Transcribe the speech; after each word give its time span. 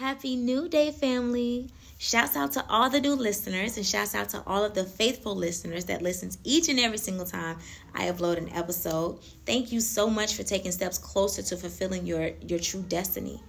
Happy 0.00 0.34
New 0.34 0.66
Day, 0.66 0.92
family. 0.92 1.68
Shouts 1.98 2.34
out 2.34 2.52
to 2.52 2.64
all 2.70 2.88
the 2.88 3.02
new 3.02 3.14
listeners 3.14 3.76
and 3.76 3.84
shouts 3.84 4.14
out 4.14 4.30
to 4.30 4.42
all 4.46 4.64
of 4.64 4.72
the 4.72 4.84
faithful 4.84 5.36
listeners 5.36 5.84
that 5.84 6.00
listens 6.00 6.38
each 6.42 6.70
and 6.70 6.80
every 6.80 6.96
single 6.96 7.26
time 7.26 7.58
I 7.94 8.06
upload 8.06 8.38
an 8.38 8.48
episode. 8.54 9.18
Thank 9.44 9.72
you 9.72 9.80
so 9.80 10.08
much 10.08 10.36
for 10.36 10.42
taking 10.42 10.72
steps 10.72 10.96
closer 10.96 11.42
to 11.42 11.54
fulfilling 11.54 12.06
your 12.06 12.30
your 12.40 12.58
true 12.58 12.82
destiny. 12.88 13.42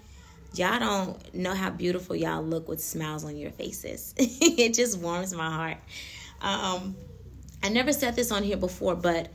Y'all 0.53 0.77
don't 0.77 1.33
know 1.33 1.53
how 1.53 1.69
beautiful 1.69 2.17
y'all 2.17 2.43
look 2.43 2.67
with 2.67 2.83
smiles 2.83 3.23
on 3.23 3.37
your 3.37 3.51
faces. 3.51 4.13
it 4.17 4.73
just 4.73 4.99
warms 4.99 5.33
my 5.33 5.49
heart. 5.49 5.77
Um, 6.41 6.97
I 7.63 7.69
never 7.69 7.93
said 7.93 8.17
this 8.17 8.29
on 8.29 8.43
here 8.43 8.57
before, 8.57 8.95
but 8.95 9.29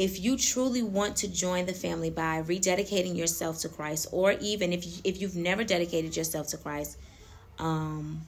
if 0.00 0.18
you 0.18 0.34
truly 0.38 0.82
want 0.82 1.14
to 1.14 1.28
join 1.28 1.66
the 1.66 1.74
family 1.74 2.08
by 2.08 2.40
rededicating 2.40 3.14
yourself 3.14 3.58
to 3.58 3.68
Christ, 3.68 4.08
or 4.12 4.32
even 4.40 4.72
if 4.72 4.86
you, 4.86 4.92
if 5.04 5.20
you've 5.20 5.36
never 5.36 5.62
dedicated 5.62 6.16
yourself 6.16 6.46
to 6.48 6.56
Christ, 6.56 6.96
um, 7.58 8.22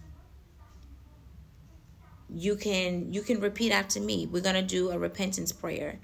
you 2.28 2.56
can 2.56 3.10
you 3.10 3.22
can 3.22 3.40
repeat 3.40 3.72
after 3.72 4.00
me. 4.00 4.26
We're 4.26 4.42
gonna 4.42 4.60
do 4.60 4.90
a 4.90 4.98
repentance 4.98 5.50
prayer, 5.50 5.98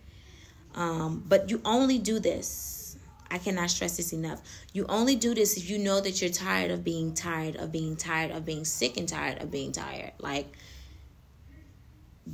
um, 0.74 1.22
but 1.28 1.50
you 1.50 1.60
only 1.66 1.98
do 1.98 2.18
this. 2.18 2.96
I 3.30 3.36
cannot 3.36 3.68
stress 3.68 3.98
this 3.98 4.14
enough. 4.14 4.40
You 4.72 4.86
only 4.88 5.16
do 5.16 5.34
this 5.34 5.58
if 5.58 5.68
you 5.68 5.78
know 5.78 6.00
that 6.00 6.22
you're 6.22 6.30
tired 6.30 6.70
of 6.70 6.82
being 6.82 7.12
tired 7.12 7.56
of 7.56 7.70
being 7.70 7.94
tired 7.94 8.30
of 8.30 8.46
being 8.46 8.64
sick 8.64 8.96
and 8.96 9.06
tired 9.06 9.42
of 9.42 9.50
being 9.50 9.72
tired. 9.72 10.12
Like 10.18 10.50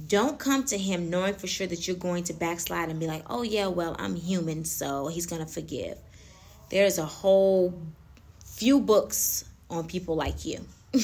don't 0.06 0.38
come 0.38 0.64
to 0.64 0.78
him 0.78 1.10
knowing 1.10 1.34
for 1.34 1.46
sure 1.46 1.66
that 1.66 1.86
you're 1.86 1.96
going 1.96 2.24
to 2.24 2.32
backslide 2.32 2.88
and 2.88 2.98
be 2.98 3.06
like, 3.06 3.22
oh, 3.28 3.42
yeah, 3.42 3.66
well, 3.66 3.94
I'm 3.98 4.14
human, 4.16 4.64
so 4.64 5.06
he's 5.08 5.26
going 5.26 5.44
to 5.44 5.50
forgive. 5.50 5.98
There's 6.70 6.98
a 6.98 7.04
whole 7.04 7.74
few 8.44 8.80
books 8.80 9.44
on 9.70 9.86
people 9.86 10.16
like 10.16 10.44
you. 10.44 10.64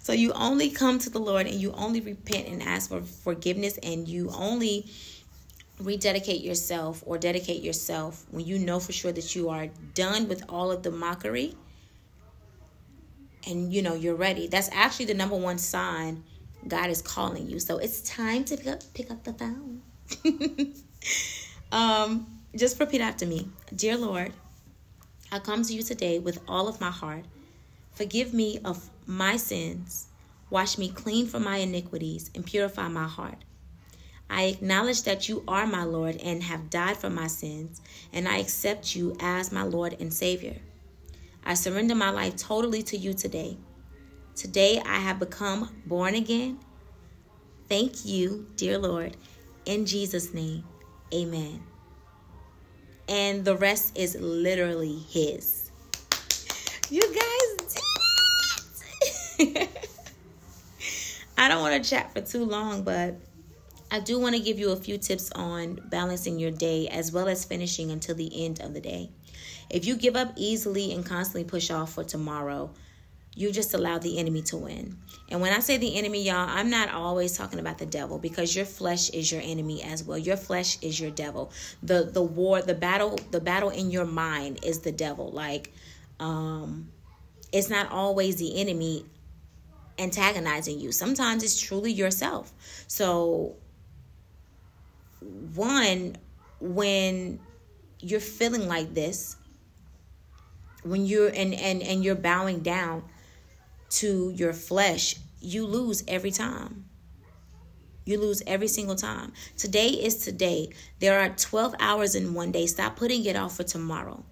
so 0.00 0.12
you 0.12 0.32
only 0.32 0.70
come 0.70 0.98
to 1.00 1.10
the 1.10 1.18
Lord 1.18 1.46
and 1.46 1.56
you 1.56 1.72
only 1.72 2.00
repent 2.00 2.48
and 2.48 2.62
ask 2.62 2.88
for 2.90 3.02
forgiveness 3.02 3.78
and 3.82 4.08
you 4.08 4.30
only 4.36 4.86
rededicate 5.80 6.42
yourself 6.42 7.02
or 7.06 7.18
dedicate 7.18 7.62
yourself 7.62 8.24
when 8.30 8.44
you 8.44 8.58
know 8.58 8.78
for 8.78 8.92
sure 8.92 9.12
that 9.12 9.34
you 9.34 9.48
are 9.48 9.68
done 9.94 10.28
with 10.28 10.44
all 10.48 10.70
of 10.70 10.82
the 10.82 10.90
mockery 10.90 11.54
and 13.46 13.72
you 13.72 13.82
know 13.82 13.94
you're 13.94 14.14
ready. 14.14 14.46
That's 14.46 14.70
actually 14.72 15.06
the 15.06 15.14
number 15.14 15.36
one 15.36 15.58
sign 15.58 16.24
god 16.68 16.90
is 16.90 17.02
calling 17.02 17.48
you. 17.48 17.58
So 17.58 17.78
it's 17.78 18.00
time 18.02 18.44
to 18.44 18.56
pick 18.56 18.66
up 18.66 18.80
pick 18.94 19.10
up 19.10 19.24
the 19.24 19.32
phone. 19.32 19.82
Um 21.72 22.26
just 22.54 22.78
repeat 22.78 23.00
after 23.00 23.26
me. 23.26 23.48
Dear 23.74 23.96
lord 23.96 24.32
i 25.32 25.38
come 25.38 25.62
to 25.62 25.72
you 25.72 25.82
today 25.82 26.18
with 26.18 26.38
all 26.46 26.68
of 26.68 26.80
my 26.80 26.90
heart. 26.90 27.24
Forgive 27.92 28.34
me 28.34 28.58
of 28.64 28.90
my 29.06 29.38
sins. 29.38 30.08
Wash 30.50 30.76
me 30.76 30.90
clean 30.90 31.26
from 31.26 31.44
my 31.44 31.56
iniquities 31.56 32.30
and 32.34 32.44
purify 32.44 32.88
my 32.88 33.08
heart. 33.08 33.38
I 34.28 34.44
acknowledge 34.44 35.02
that 35.04 35.28
you 35.28 35.42
are 35.48 35.66
my 35.66 35.84
Lord 35.84 36.16
and 36.16 36.42
have 36.42 36.70
died 36.70 36.98
for 36.98 37.10
my 37.10 37.26
sins, 37.26 37.80
and 38.12 38.28
I 38.28 38.38
accept 38.38 38.94
you 38.94 39.16
as 39.20 39.52
my 39.52 39.62
Lord 39.62 39.96
and 40.00 40.12
Savior. 40.12 40.56
I 41.44 41.54
surrender 41.54 41.94
my 41.94 42.10
life 42.10 42.36
totally 42.36 42.82
to 42.84 42.96
you 42.96 43.14
today. 43.14 43.56
Today 44.34 44.80
I 44.84 44.96
have 44.96 45.18
become 45.18 45.82
born 45.86 46.14
again. 46.14 46.58
Thank 47.68 48.04
you, 48.04 48.48
dear 48.56 48.78
Lord. 48.78 49.16
In 49.64 49.86
Jesus' 49.86 50.32
name, 50.34 50.64
amen. 51.12 51.62
And 53.08 53.44
the 53.44 53.56
rest 53.56 53.98
is 53.98 54.16
literally 54.18 54.98
His. 55.10 55.70
You 56.90 57.02
guys 57.02 57.74
did 59.38 59.68
I 61.38 61.48
don't 61.48 61.60
want 61.60 61.82
to 61.82 61.90
chat 61.90 62.12
for 62.12 62.20
too 62.20 62.44
long, 62.44 62.82
but 62.82 63.16
I 63.90 64.00
do 64.00 64.18
want 64.18 64.36
to 64.36 64.40
give 64.40 64.58
you 64.58 64.70
a 64.70 64.76
few 64.76 64.96
tips 64.96 65.30
on 65.32 65.80
balancing 65.90 66.38
your 66.38 66.50
day 66.50 66.88
as 66.88 67.12
well 67.12 67.28
as 67.28 67.44
finishing 67.44 67.90
until 67.90 68.14
the 68.14 68.44
end 68.44 68.60
of 68.60 68.74
the 68.74 68.80
day. 68.80 69.10
If 69.72 69.86
you 69.86 69.96
give 69.96 70.16
up 70.16 70.32
easily 70.36 70.92
and 70.92 71.04
constantly 71.04 71.44
push 71.44 71.70
off 71.70 71.94
for 71.94 72.04
tomorrow, 72.04 72.70
you 73.34 73.50
just 73.50 73.72
allow 73.72 73.98
the 73.98 74.18
enemy 74.18 74.42
to 74.42 74.58
win. 74.58 74.98
And 75.30 75.40
when 75.40 75.52
I 75.52 75.60
say 75.60 75.78
the 75.78 75.96
enemy, 75.96 76.22
y'all, 76.22 76.46
I'm 76.48 76.68
not 76.68 76.90
always 76.90 77.36
talking 77.36 77.58
about 77.58 77.78
the 77.78 77.86
devil 77.86 78.18
because 78.18 78.54
your 78.54 78.66
flesh 78.66 79.08
is 79.10 79.32
your 79.32 79.40
enemy 79.42 79.82
as 79.82 80.04
well. 80.04 80.18
Your 80.18 80.36
flesh 80.36 80.76
is 80.82 81.00
your 81.00 81.10
devil. 81.10 81.50
The 81.82 82.04
the 82.04 82.22
war, 82.22 82.60
the 82.60 82.74
battle, 82.74 83.18
the 83.30 83.40
battle 83.40 83.70
in 83.70 83.90
your 83.90 84.04
mind 84.04 84.60
is 84.62 84.80
the 84.80 84.92
devil. 84.92 85.30
Like 85.30 85.72
um 86.20 86.90
it's 87.52 87.70
not 87.70 87.90
always 87.90 88.36
the 88.36 88.60
enemy 88.60 89.06
antagonizing 89.98 90.78
you. 90.78 90.92
Sometimes 90.92 91.42
it's 91.42 91.58
truly 91.58 91.92
yourself. 91.92 92.52
So 92.86 93.56
one 95.54 96.16
when 96.60 97.40
you're 98.00 98.20
feeling 98.20 98.68
like 98.68 98.92
this, 98.94 99.36
when 100.82 101.06
you're 101.06 101.28
and 101.28 101.54
and 101.54 101.82
and 101.82 102.04
you're 102.04 102.14
bowing 102.14 102.60
down 102.60 103.04
to 103.90 104.30
your 104.30 104.52
flesh 104.52 105.16
you 105.42 105.66
lose 105.66 106.04
every 106.06 106.30
time. 106.30 106.84
You 108.04 108.18
lose 108.18 108.42
every 108.46 108.68
single 108.68 108.96
time. 108.96 109.32
Today 109.56 109.88
is 109.88 110.16
today. 110.16 110.70
There 111.00 111.20
are 111.20 111.28
12 111.28 111.74
hours 111.78 112.14
in 112.14 112.34
one 112.34 112.50
day. 112.50 112.66
Stop 112.66 112.96
putting 112.96 113.24
it 113.24 113.36
off 113.36 113.56
for 113.56 113.62
tomorrow. 113.62 114.24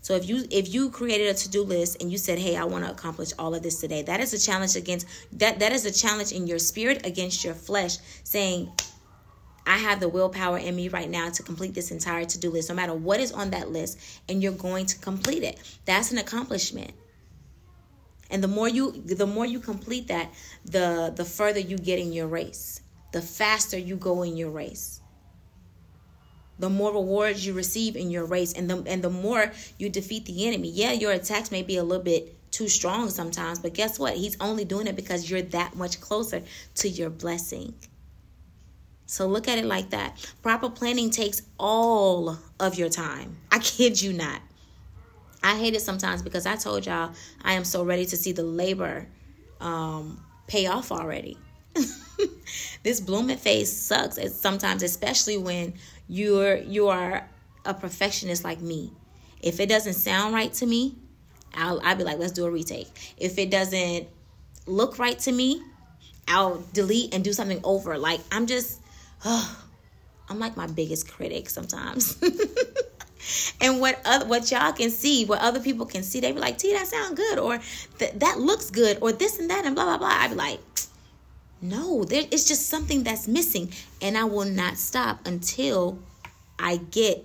So 0.00 0.14
if 0.14 0.28
you 0.28 0.44
if 0.50 0.72
you 0.72 0.90
created 0.90 1.28
a 1.28 1.34
to-do 1.34 1.62
list 1.62 2.02
and 2.02 2.10
you 2.10 2.18
said 2.18 2.36
hey 2.36 2.56
i 2.56 2.64
want 2.64 2.84
to 2.84 2.90
accomplish 2.90 3.30
all 3.38 3.54
of 3.54 3.62
this 3.62 3.80
today 3.80 4.02
that 4.02 4.18
is 4.18 4.34
a 4.34 4.38
challenge 4.38 4.74
against 4.74 5.06
that 5.30 5.60
that 5.60 5.70
is 5.70 5.86
a 5.86 5.92
challenge 5.92 6.32
in 6.32 6.48
your 6.48 6.58
spirit 6.58 7.06
against 7.06 7.44
your 7.44 7.54
flesh 7.54 7.98
saying 8.24 8.68
I 9.66 9.78
have 9.78 10.00
the 10.00 10.08
willpower 10.08 10.58
in 10.58 10.74
me 10.74 10.88
right 10.88 11.08
now 11.08 11.30
to 11.30 11.42
complete 11.42 11.74
this 11.74 11.90
entire 11.90 12.24
to 12.24 12.38
do 12.38 12.50
list, 12.50 12.68
no 12.68 12.74
matter 12.74 12.94
what 12.94 13.20
is 13.20 13.32
on 13.32 13.50
that 13.50 13.70
list, 13.70 13.98
and 14.28 14.42
you're 14.42 14.52
going 14.52 14.86
to 14.86 14.98
complete 14.98 15.42
it. 15.42 15.58
That's 15.84 16.10
an 16.10 16.18
accomplishment. 16.18 16.92
And 18.30 18.42
the 18.42 18.48
more 18.48 18.68
you 18.68 18.92
the 18.92 19.26
more 19.26 19.46
you 19.46 19.60
complete 19.60 20.08
that, 20.08 20.32
the 20.64 21.12
the 21.14 21.24
further 21.24 21.60
you 21.60 21.76
get 21.76 21.98
in 21.98 22.12
your 22.12 22.26
race. 22.26 22.80
The 23.12 23.22
faster 23.22 23.78
you 23.78 23.96
go 23.96 24.22
in 24.22 24.36
your 24.36 24.50
race. 24.50 25.00
The 26.58 26.70
more 26.70 26.92
rewards 26.92 27.44
you 27.44 27.52
receive 27.52 27.94
in 27.94 28.10
your 28.10 28.24
race 28.24 28.54
and 28.54 28.70
the 28.70 28.82
and 28.86 29.04
the 29.04 29.10
more 29.10 29.52
you 29.78 29.90
defeat 29.90 30.24
the 30.24 30.46
enemy. 30.46 30.70
Yeah, 30.70 30.92
your 30.92 31.12
attacks 31.12 31.50
may 31.50 31.62
be 31.62 31.76
a 31.76 31.84
little 31.84 32.04
bit 32.04 32.50
too 32.50 32.68
strong 32.68 33.10
sometimes, 33.10 33.58
but 33.58 33.74
guess 33.74 33.98
what? 33.98 34.14
He's 34.14 34.36
only 34.40 34.64
doing 34.64 34.86
it 34.86 34.96
because 34.96 35.30
you're 35.30 35.42
that 35.42 35.74
much 35.74 36.00
closer 36.00 36.42
to 36.76 36.88
your 36.88 37.10
blessing. 37.10 37.74
So 39.06 39.26
look 39.26 39.48
at 39.48 39.58
it 39.58 39.64
like 39.64 39.90
that. 39.90 40.32
Proper 40.42 40.70
planning 40.70 41.10
takes 41.10 41.42
all 41.58 42.38
of 42.58 42.78
your 42.78 42.88
time. 42.88 43.36
I 43.50 43.58
kid 43.58 44.00
you 44.00 44.12
not. 44.12 44.40
I 45.42 45.58
hate 45.58 45.74
it 45.74 45.82
sometimes 45.82 46.22
because 46.22 46.46
I 46.46 46.56
told 46.56 46.86
y'all 46.86 47.12
I 47.42 47.54
am 47.54 47.64
so 47.64 47.84
ready 47.84 48.06
to 48.06 48.16
see 48.16 48.32
the 48.32 48.44
labor 48.44 49.08
um, 49.60 50.22
pay 50.46 50.66
off 50.66 50.92
already. 50.92 51.36
this 52.82 53.00
blooming 53.00 53.38
phase 53.38 53.74
sucks. 53.74 54.18
It's 54.18 54.36
sometimes, 54.36 54.82
especially 54.82 55.38
when 55.38 55.74
you're 56.08 56.56
you 56.56 56.88
are 56.88 57.28
a 57.64 57.74
perfectionist 57.74 58.44
like 58.44 58.60
me. 58.60 58.92
If 59.40 59.58
it 59.58 59.68
doesn't 59.68 59.94
sound 59.94 60.34
right 60.34 60.52
to 60.54 60.66
me, 60.66 60.96
I'll 61.54 61.80
I'll 61.82 61.96
be 61.96 62.04
like, 62.04 62.18
let's 62.18 62.32
do 62.32 62.44
a 62.44 62.50
retake. 62.50 62.88
If 63.16 63.38
it 63.38 63.50
doesn't 63.50 64.08
look 64.66 64.98
right 64.98 65.18
to 65.20 65.32
me, 65.32 65.62
I'll 66.28 66.62
delete 66.72 67.14
and 67.14 67.24
do 67.24 67.32
something 67.32 67.60
over. 67.64 67.98
Like 67.98 68.20
I'm 68.30 68.46
just 68.46 68.80
oh, 69.24 69.64
I'm 70.28 70.38
like 70.38 70.56
my 70.56 70.66
biggest 70.66 71.10
critic 71.10 71.50
sometimes. 71.50 72.20
and 73.60 73.80
what 73.80 74.00
other, 74.04 74.26
what 74.26 74.50
y'all 74.50 74.72
can 74.72 74.90
see, 74.90 75.24
what 75.24 75.40
other 75.40 75.60
people 75.60 75.86
can 75.86 76.02
see, 76.02 76.20
they 76.20 76.32
be 76.32 76.40
like, 76.40 76.58
"T, 76.58 76.72
that 76.72 76.86
sound 76.86 77.16
good," 77.16 77.38
or 77.38 77.60
"That 77.98 78.38
looks 78.38 78.70
good," 78.70 78.98
or 79.00 79.12
this 79.12 79.38
and 79.38 79.50
that, 79.50 79.64
and 79.64 79.74
blah 79.74 79.84
blah 79.84 79.98
blah. 79.98 80.08
I 80.08 80.28
be 80.28 80.34
like, 80.34 80.60
"No, 81.60 82.04
there, 82.04 82.24
it's 82.30 82.48
just 82.48 82.68
something 82.68 83.02
that's 83.02 83.28
missing," 83.28 83.72
and 84.00 84.16
I 84.16 84.24
will 84.24 84.46
not 84.46 84.78
stop 84.78 85.26
until 85.26 85.98
I 86.58 86.76
get 86.76 87.24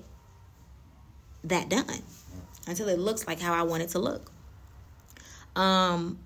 that 1.44 1.69
done, 1.69 2.01
until 2.68 2.89
it 2.89 3.00
looks 3.00 3.27
like 3.27 3.39
how 3.39 3.54
I 3.54 3.63
want 3.63 3.83
it 3.83 3.89
to 3.89 4.00
look. 4.00 4.31
Um, 5.56 6.19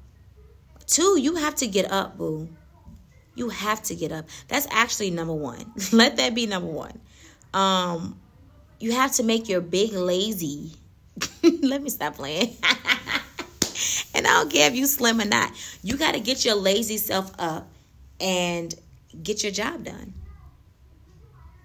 two, 0.87 1.19
you 1.19 1.35
have 1.35 1.55
to 1.55 1.67
get 1.67 1.91
up, 1.91 2.17
boo. 2.17 2.49
You 3.35 3.49
have 3.49 3.81
to 3.83 3.95
get 3.95 4.11
up. 4.11 4.25
That's 4.47 4.67
actually 4.71 5.11
number 5.11 5.33
one. 5.33 5.71
Let 5.91 6.17
that 6.17 6.35
be 6.35 6.45
number 6.45 6.69
one. 6.69 6.99
Um, 7.53 8.19
you 8.79 8.93
have 8.93 9.13
to 9.13 9.23
make 9.23 9.47
your 9.47 9.61
big 9.61 9.93
lazy. 9.93 10.73
Let 11.43 11.81
me 11.81 11.89
stop 11.89 12.15
playing. 12.15 12.55
and 14.13 14.27
I 14.27 14.29
don't 14.29 14.51
care 14.51 14.67
if 14.69 14.75
you 14.75 14.85
slim 14.85 15.21
or 15.21 15.25
not. 15.25 15.51
You 15.83 15.97
got 15.97 16.13
to 16.13 16.19
get 16.19 16.43
your 16.45 16.55
lazy 16.55 16.97
self 16.97 17.31
up 17.39 17.67
and 18.19 18.73
get 19.23 19.43
your 19.43 19.51
job 19.51 19.83
done. 19.83 20.13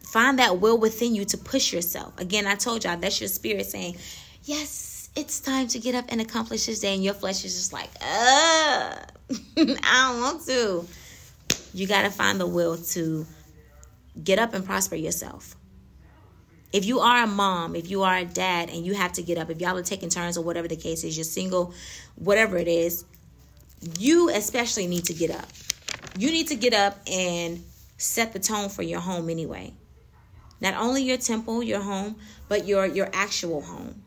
Find 0.05 0.39
that 0.39 0.61
will 0.61 0.79
within 0.79 1.15
you 1.15 1.25
to 1.27 1.39
push 1.39 1.73
yourself. 1.73 2.19
Again, 2.19 2.47
I 2.47 2.55
told 2.55 2.85
y'all 2.85 2.97
that's 2.97 3.21
your 3.21 3.29
spirit 3.29 3.67
saying, 3.67 3.97
Yes, 4.45 5.11
it's 5.17 5.41
time 5.41 5.67
to 5.69 5.79
get 5.79 5.95
up 5.95 6.05
and 6.09 6.21
accomplish 6.21 6.67
this 6.67 6.81
day, 6.81 6.95
and 6.95 7.03
your 7.03 7.15
flesh 7.15 7.45
is 7.45 7.55
just 7.55 7.73
like, 7.73 7.91
uh, 8.01 8.97
I 9.59 10.13
don't 10.13 10.21
want 10.21 10.47
to. 10.47 10.87
You 11.77 11.87
got 11.87 12.03
to 12.05 12.11
find 12.11 12.41
the 12.41 12.47
will 12.47 12.79
to 12.79 13.27
get 14.25 14.39
up 14.39 14.55
and 14.55 14.65
prosper 14.65 14.97
yourself. 14.97 15.55
If 16.73 16.87
you 16.87 17.01
are 17.01 17.25
a 17.25 17.27
mom, 17.27 17.77
if 17.77 17.91
you 17.91 18.03
are 18.03 18.17
a 18.17 18.25
dad, 18.25 18.71
and 18.71 18.87
you 18.87 18.95
have 18.95 19.13
to 19.13 19.23
get 19.23 19.37
up, 19.37 19.51
if 19.51 19.61
y'all 19.61 19.77
are 19.77 19.83
taking 19.83 20.09
turns 20.09 20.39
or 20.39 20.43
whatever 20.43 20.69
the 20.69 20.77
case 20.77 21.05
is, 21.05 21.19
you're 21.19 21.25
single, 21.25 21.75
whatever 22.15 22.57
it 22.57 22.67
is, 22.67 23.05
you 23.99 24.31
especially 24.31 24.87
need 24.87 25.05
to 25.05 25.13
get 25.13 25.31
up. 25.31 25.47
You 26.17 26.31
need 26.31 26.49
to 26.49 26.57
get 26.57 26.73
up 26.73 26.99
and 27.07 27.63
set 27.99 28.33
the 28.33 28.39
tone 28.39 28.71
for 28.71 28.83
your 28.83 29.01
home 29.01 29.29
anyway. 29.29 29.75
Not 30.63 30.73
only 30.77 31.03
your 31.03 31.19
temple, 31.19 31.63
your 31.63 31.83
home, 31.83 32.17
but 32.49 32.67
your 32.67 32.87
your 32.87 33.11
actual 33.13 33.61
home. 33.61 34.03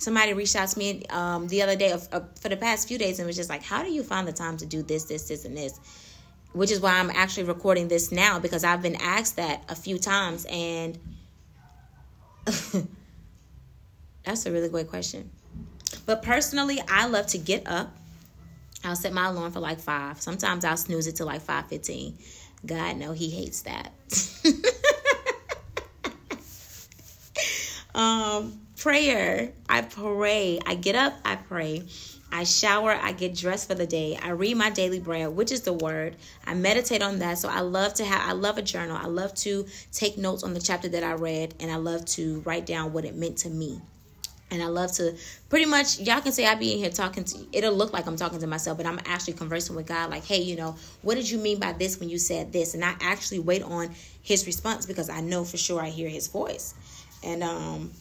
Somebody 0.00 0.32
reached 0.32 0.56
out 0.56 0.68
to 0.68 0.78
me 0.78 1.02
um, 1.10 1.46
the 1.48 1.60
other 1.60 1.76
day 1.76 1.94
for 2.40 2.48
the 2.48 2.56
past 2.56 2.88
few 2.88 2.96
days 2.96 3.18
and 3.18 3.26
was 3.26 3.36
just 3.36 3.50
like, 3.50 3.62
"How 3.62 3.82
do 3.82 3.92
you 3.92 4.02
find 4.02 4.26
the 4.26 4.32
time 4.32 4.56
to 4.56 4.64
do 4.64 4.82
this, 4.82 5.04
this, 5.04 5.28
this, 5.28 5.44
and 5.44 5.54
this?" 5.54 5.78
Which 6.54 6.70
is 6.70 6.80
why 6.80 6.92
I'm 6.92 7.10
actually 7.10 7.44
recording 7.44 7.88
this 7.88 8.10
now 8.10 8.38
because 8.38 8.64
I've 8.64 8.80
been 8.80 8.96
asked 8.96 9.36
that 9.36 9.62
a 9.68 9.74
few 9.74 9.98
times, 9.98 10.46
and 10.48 10.98
that's 14.24 14.46
a 14.46 14.50
really 14.50 14.70
great 14.70 14.88
question. 14.88 15.28
But 16.06 16.22
personally, 16.22 16.80
I 16.88 17.06
love 17.06 17.26
to 17.28 17.38
get 17.38 17.68
up. 17.68 17.94
I'll 18.82 18.96
set 18.96 19.12
my 19.12 19.26
alarm 19.26 19.52
for 19.52 19.60
like 19.60 19.80
five. 19.80 20.18
Sometimes 20.22 20.64
I'll 20.64 20.78
snooze 20.78 21.08
it 21.08 21.16
to 21.16 21.26
like 21.26 21.42
five 21.42 21.68
fifteen. 21.68 22.16
God 22.64 22.96
no, 22.96 23.12
he 23.12 23.28
hates 23.28 23.60
that. 23.62 23.92
um, 27.94 28.60
prayer. 28.80 29.52
I 29.68 29.82
pray. 29.82 30.58
I 30.66 30.74
get 30.74 30.96
up, 30.96 31.14
I 31.24 31.36
pray. 31.36 31.84
I 32.32 32.44
shower, 32.44 32.92
I 32.92 33.12
get 33.12 33.34
dressed 33.34 33.68
for 33.68 33.74
the 33.74 33.86
day. 33.86 34.18
I 34.22 34.30
read 34.30 34.56
my 34.56 34.70
daily 34.70 35.00
bread, 35.00 35.28
which 35.30 35.52
is 35.52 35.62
the 35.62 35.72
word. 35.72 36.16
I 36.46 36.54
meditate 36.54 37.02
on 37.02 37.18
that. 37.18 37.38
So 37.38 37.48
I 37.48 37.60
love 37.60 37.94
to 37.94 38.04
have 38.04 38.28
I 38.28 38.32
love 38.32 38.56
a 38.56 38.62
journal. 38.62 38.96
I 38.96 39.06
love 39.06 39.34
to 39.36 39.66
take 39.92 40.16
notes 40.16 40.42
on 40.44 40.54
the 40.54 40.60
chapter 40.60 40.88
that 40.88 41.04
I 41.04 41.12
read 41.12 41.54
and 41.60 41.70
I 41.70 41.76
love 41.76 42.04
to 42.06 42.40
write 42.40 42.66
down 42.66 42.92
what 42.92 43.04
it 43.04 43.14
meant 43.14 43.38
to 43.38 43.50
me. 43.50 43.80
And 44.52 44.62
I 44.62 44.66
love 44.66 44.92
to 44.92 45.16
pretty 45.48 45.66
much, 45.66 46.00
y'all 46.00 46.20
can 46.20 46.32
say 46.32 46.46
I 46.46 46.54
be 46.56 46.72
in 46.72 46.78
here 46.78 46.90
talking 46.90 47.22
to, 47.24 47.38
it'll 47.52 47.74
look 47.74 47.92
like 47.92 48.06
I'm 48.06 48.16
talking 48.16 48.40
to 48.40 48.48
myself, 48.48 48.78
but 48.78 48.86
I'm 48.86 48.98
actually 49.06 49.34
conversing 49.34 49.76
with 49.76 49.86
God, 49.86 50.10
like, 50.10 50.24
hey, 50.24 50.40
you 50.40 50.56
know, 50.56 50.74
what 51.02 51.14
did 51.14 51.30
you 51.30 51.38
mean 51.38 51.60
by 51.60 51.72
this 51.72 52.00
when 52.00 52.08
you 52.08 52.18
said 52.18 52.52
this? 52.52 52.74
And 52.74 52.84
I 52.84 52.94
actually 53.00 53.38
wait 53.38 53.62
on 53.62 53.94
his 54.22 54.46
response 54.46 54.86
because 54.86 55.08
I 55.08 55.20
know 55.20 55.44
for 55.44 55.56
sure 55.56 55.80
I 55.80 55.90
hear 55.90 56.08
his 56.08 56.26
voice. 56.26 56.74
And 57.22 57.44
um, 57.44 57.92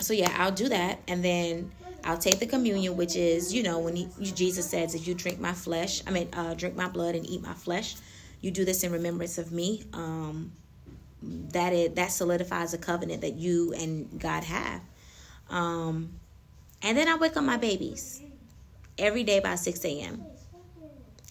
so 0.00 0.14
yeah, 0.14 0.34
I'll 0.38 0.52
do 0.52 0.68
that. 0.68 1.00
And 1.08 1.24
then 1.24 1.72
I'll 2.04 2.18
take 2.18 2.38
the 2.38 2.46
communion, 2.46 2.96
which 2.96 3.16
is, 3.16 3.52
you 3.52 3.62
know, 3.62 3.78
when 3.78 3.96
he, 3.96 4.08
Jesus 4.20 4.68
says, 4.68 4.94
if 4.94 5.06
you 5.06 5.14
drink 5.14 5.40
my 5.40 5.52
flesh, 5.52 6.02
I 6.06 6.10
mean, 6.10 6.28
uh, 6.32 6.54
drink 6.54 6.76
my 6.76 6.88
blood 6.88 7.14
and 7.14 7.28
eat 7.28 7.42
my 7.42 7.54
flesh, 7.54 7.96
you 8.40 8.50
do 8.50 8.64
this 8.64 8.84
in 8.84 8.92
remembrance 8.92 9.38
of 9.38 9.52
me. 9.52 9.84
Um, 9.92 10.52
that 11.22 11.72
it 11.72 11.96
that 11.96 12.12
solidifies 12.12 12.74
a 12.74 12.78
covenant 12.78 13.22
that 13.22 13.34
you 13.34 13.72
and 13.74 14.20
God 14.20 14.44
have. 14.44 14.80
Um, 15.50 16.12
and 16.82 16.96
then 16.96 17.08
I 17.08 17.16
wake 17.16 17.36
up 17.36 17.44
my 17.44 17.56
babies 17.56 18.22
every 18.98 19.24
day 19.24 19.40
by 19.40 19.56
6 19.56 19.84
a.m. 19.84 20.26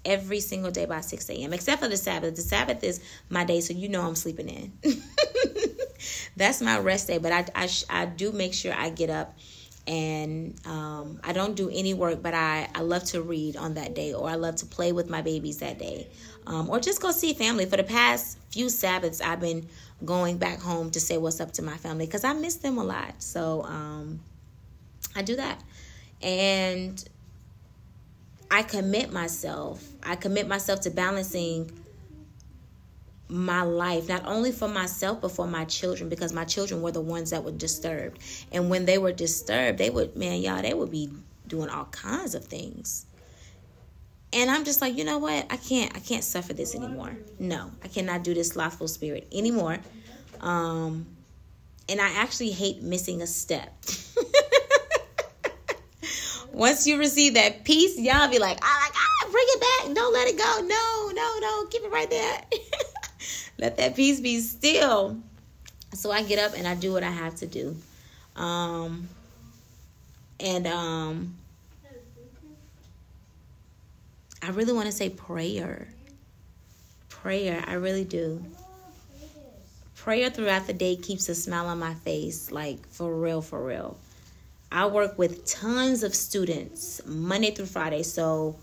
Every 0.04 0.40
single 0.40 0.72
day 0.72 0.86
by 0.86 1.02
6 1.02 1.30
a.m. 1.30 1.54
Except 1.54 1.82
for 1.82 1.88
the 1.88 1.98
Sabbath. 1.98 2.36
The 2.36 2.42
Sabbath 2.42 2.84
is 2.84 3.02
my 3.30 3.44
day, 3.44 3.62
so 3.62 3.74
you 3.74 3.90
know 3.90 4.02
I'm 4.02 4.16
sleeping 4.16 4.50
in. 4.50 4.74
That's 6.38 6.62
my 6.62 6.80
rest 6.80 7.08
day. 7.08 7.18
But 7.18 7.32
I, 7.34 7.46
I, 7.56 7.70
I 7.90 8.06
do 8.06 8.32
make 8.32 8.54
sure 8.54 8.74
I 8.74 8.90
get 8.90 9.10
up 9.10 9.38
and 9.88 10.56
um, 10.68 11.20
I 11.24 11.34
don't 11.34 11.56
do 11.56 11.70
any 11.70 11.94
work, 11.94 12.22
but 12.22 12.34
I, 12.34 12.70
I 12.76 12.82
love 12.82 13.06
to 13.06 13.22
read 13.22 13.56
on 13.56 13.76
that 13.76 13.96
day, 13.96 14.14
or 14.14 14.30
I 14.30 14.36
love 14.36 14.58
to 14.58 14.66
play 14.66 14.92
with 14.92 15.10
my 15.10 15.22
babies 15.22 15.60
that 15.60 15.80
day, 15.80 16.08
um, 16.46 16.70
or 16.70 16.82
just 16.82 17.02
go 17.02 17.12
see 17.12 17.34
family. 17.34 17.66
For 17.66 17.78
the 17.78 17.86
past 17.86 18.38
few 18.50 18.70
Sabbaths, 18.70 19.22
I've 19.22 19.40
been 19.40 19.68
going 20.04 20.38
back 20.38 20.60
home 20.60 20.92
to 20.92 21.00
say 21.00 21.18
what's 21.18 21.40
up 21.40 21.54
to 21.54 21.62
my 21.62 21.78
family 21.78 22.06
because 22.06 22.26
I 22.26 22.34
miss 22.34 22.56
them 22.56 22.78
a 22.78 22.84
lot. 22.84 23.24
So 23.24 23.64
um, 23.64 24.20
I 25.16 25.22
do 25.22 25.38
that. 25.38 25.64
And 26.22 27.04
I 28.52 28.64
commit 28.64 29.14
myself. 29.14 29.88
I 30.04 30.16
commit 30.18 30.48
myself 30.48 30.82
to 30.82 30.90
balancing 30.90 31.72
my 33.30 33.62
life, 33.62 34.08
not 34.08 34.26
only 34.26 34.52
for 34.52 34.68
myself, 34.68 35.22
but 35.22 35.32
for 35.32 35.48
my 35.48 35.66
children, 35.66 36.10
because 36.10 36.32
my 36.34 36.46
children 36.46 36.82
were 36.82 36.92
the 36.92 37.02
ones 37.02 37.32
that 37.32 37.44
were 37.44 37.52
disturbed. 37.52 38.20
And 38.52 38.70
when 38.70 38.86
they 38.86 38.98
were 38.98 39.12
disturbed, 39.12 39.78
they 39.78 39.90
would, 39.90 40.16
man, 40.16 40.42
y'all, 40.42 40.62
they 40.62 40.74
would 40.74 40.92
be 40.92 41.10
doing 41.48 41.70
all 41.70 41.86
kinds 41.86 42.36
of 42.36 42.46
things. 42.46 43.06
And 44.34 44.52
i'm 44.52 44.66
just 44.66 44.82
like 44.82 44.98
you 44.98 45.06
know 45.06 45.18
what? 45.20 45.46
I 45.50 45.58
can't 45.58 45.96
i 45.96 46.00
can't 46.00 46.24
suffer 46.24 46.54
this 46.54 46.76
anymore. 46.76 47.16
No 47.40 47.72
i 47.84 47.88
cannot 47.88 48.24
do 48.24 48.34
this 48.34 48.50
slothful 48.50 48.88
spirit 48.88 49.28
anymore. 49.32 49.80
Um 50.42 51.08
and 51.90 52.02
i 52.02 52.10
actually 52.10 52.52
hate 52.52 52.82
missing 52.82 53.22
a 53.22 53.28
step. 53.28 53.74
Once 56.52 56.88
you 56.88 56.98
receive 56.98 57.36
that 57.36 57.64
peace 57.64 57.98
y'all 57.98 58.30
be 58.30 58.40
like 58.40 58.60
oh 58.62 58.80
my 58.82 58.90
god 58.90 59.32
bring 59.32 59.46
it 59.48 59.62
back. 59.62 59.96
Don't 59.96 60.14
let 60.14 60.28
it 60.28 60.38
go. 60.38 60.62
No 60.62 61.12
no 61.14 61.40
no. 61.40 61.66
Keep 61.68 61.84
it 61.84 61.92
right 61.92 62.10
there 62.10 62.42
let 63.58 63.78
that 63.78 63.96
peace 63.96 64.20
be 64.20 64.40
still 64.40 65.18
so 65.94 66.12
i 66.12 66.24
get 66.24 66.40
up 66.40 66.58
and 66.58 66.68
i 66.68 66.76
do 66.76 66.92
what 66.92 67.04
i 67.04 67.10
have 67.10 67.36
to 67.36 67.48
do 67.48 67.76
um 68.36 69.08
and 70.40 70.68
um 70.68 71.34
I 74.42 74.52
really 74.52 74.74
want 74.74 74.86
to 74.86 74.92
say 74.92 75.10
prayer. 75.10 75.88
Prayer, 77.10 77.64
I 77.68 77.74
really 77.74 78.04
do. 78.06 78.44
Prayer 79.96 80.30
throughout 80.30 80.68
the 80.68 80.74
day 80.74 80.96
keeps 80.96 81.28
a 81.28 81.36
smile 81.36 81.66
on 81.66 81.80
my 81.80 81.94
face, 81.96 82.52
like 82.52 82.88
for 82.88 83.14
real, 83.14 83.42
for 83.42 83.62
real. 83.62 83.98
I 84.72 84.86
work 84.86 85.18
with 85.18 85.46
tons 85.46 86.04
of 86.04 86.14
students 86.14 87.02
Monday 87.06 87.52
through 87.52 87.66
Friday, 87.66 88.04
so 88.04 88.56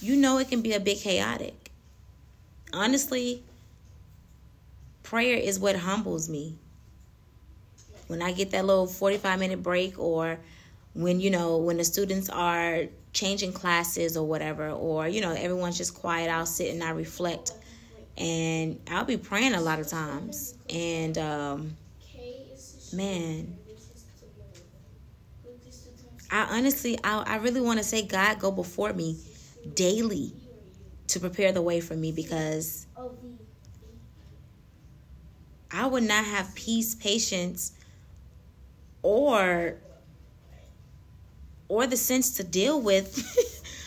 you 0.00 0.16
know 0.16 0.38
it 0.38 0.48
can 0.48 0.62
be 0.62 0.72
a 0.72 0.80
bit 0.80 0.98
chaotic. 0.98 1.70
Honestly, 2.72 3.42
prayer 5.08 5.38
is 5.38 5.58
what 5.58 5.74
humbles 5.74 6.28
me. 6.28 6.54
When 8.08 8.20
I 8.20 8.32
get 8.32 8.50
that 8.50 8.66
little 8.66 8.86
45 8.86 9.38
minute 9.38 9.62
break, 9.62 9.98
or 9.98 10.38
when 10.92 11.18
you 11.18 11.30
know, 11.30 11.56
when 11.56 11.78
the 11.78 11.84
students 11.84 12.28
are 12.28 12.84
changing 13.14 13.54
classes 13.54 14.18
or 14.18 14.26
whatever, 14.26 14.68
or 14.70 15.08
you 15.08 15.22
know, 15.22 15.32
everyone's 15.32 15.78
just 15.78 15.94
quiet. 15.94 16.30
I'll 16.30 16.44
sit 16.44 16.74
and 16.74 16.82
I 16.82 16.90
reflect, 16.90 17.52
and 18.18 18.78
I'll 18.90 19.06
be 19.06 19.16
praying 19.16 19.54
a 19.54 19.62
lot 19.62 19.80
of 19.80 19.88
times. 19.88 20.54
And 20.68 21.16
um, 21.16 21.76
man, 22.92 23.56
I 26.30 26.58
honestly, 26.58 26.98
I, 27.02 27.22
I 27.22 27.36
really 27.36 27.62
want 27.62 27.78
to 27.78 27.84
say, 27.84 28.02
God, 28.02 28.40
go 28.40 28.50
before 28.50 28.92
me 28.92 29.16
daily 29.74 30.34
to 31.08 31.18
prepare 31.18 31.52
the 31.52 31.62
way 31.62 31.80
for 31.80 31.94
me 31.94 32.12
because 32.12 32.86
I 35.70 35.86
would 35.86 36.02
not 36.02 36.24
have 36.24 36.54
peace, 36.54 36.94
patience, 36.94 37.72
or 39.02 39.76
or 41.68 41.86
the 41.86 41.96
sense 41.96 42.36
to 42.36 42.44
deal 42.44 42.80
with 42.80 43.22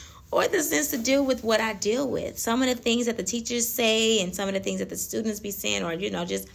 or 0.31 0.47
the 0.47 0.61
sense 0.61 0.89
to 0.91 0.97
deal 0.97 1.25
with 1.25 1.43
what 1.43 1.59
I 1.59 1.73
deal 1.73 2.07
with. 2.07 2.37
Some 2.37 2.61
of 2.61 2.69
the 2.69 2.75
things 2.75 3.07
that 3.07 3.17
the 3.17 3.23
teachers 3.23 3.67
say 3.67 4.21
and 4.21 4.35
some 4.35 4.47
of 4.47 4.53
the 4.53 4.59
things 4.59 4.79
that 4.79 4.89
the 4.89 4.97
students 4.97 5.39
be 5.39 5.51
saying 5.51 5.83
or 5.83 5.93
you 5.93 6.11
know 6.11 6.25
just 6.25 6.47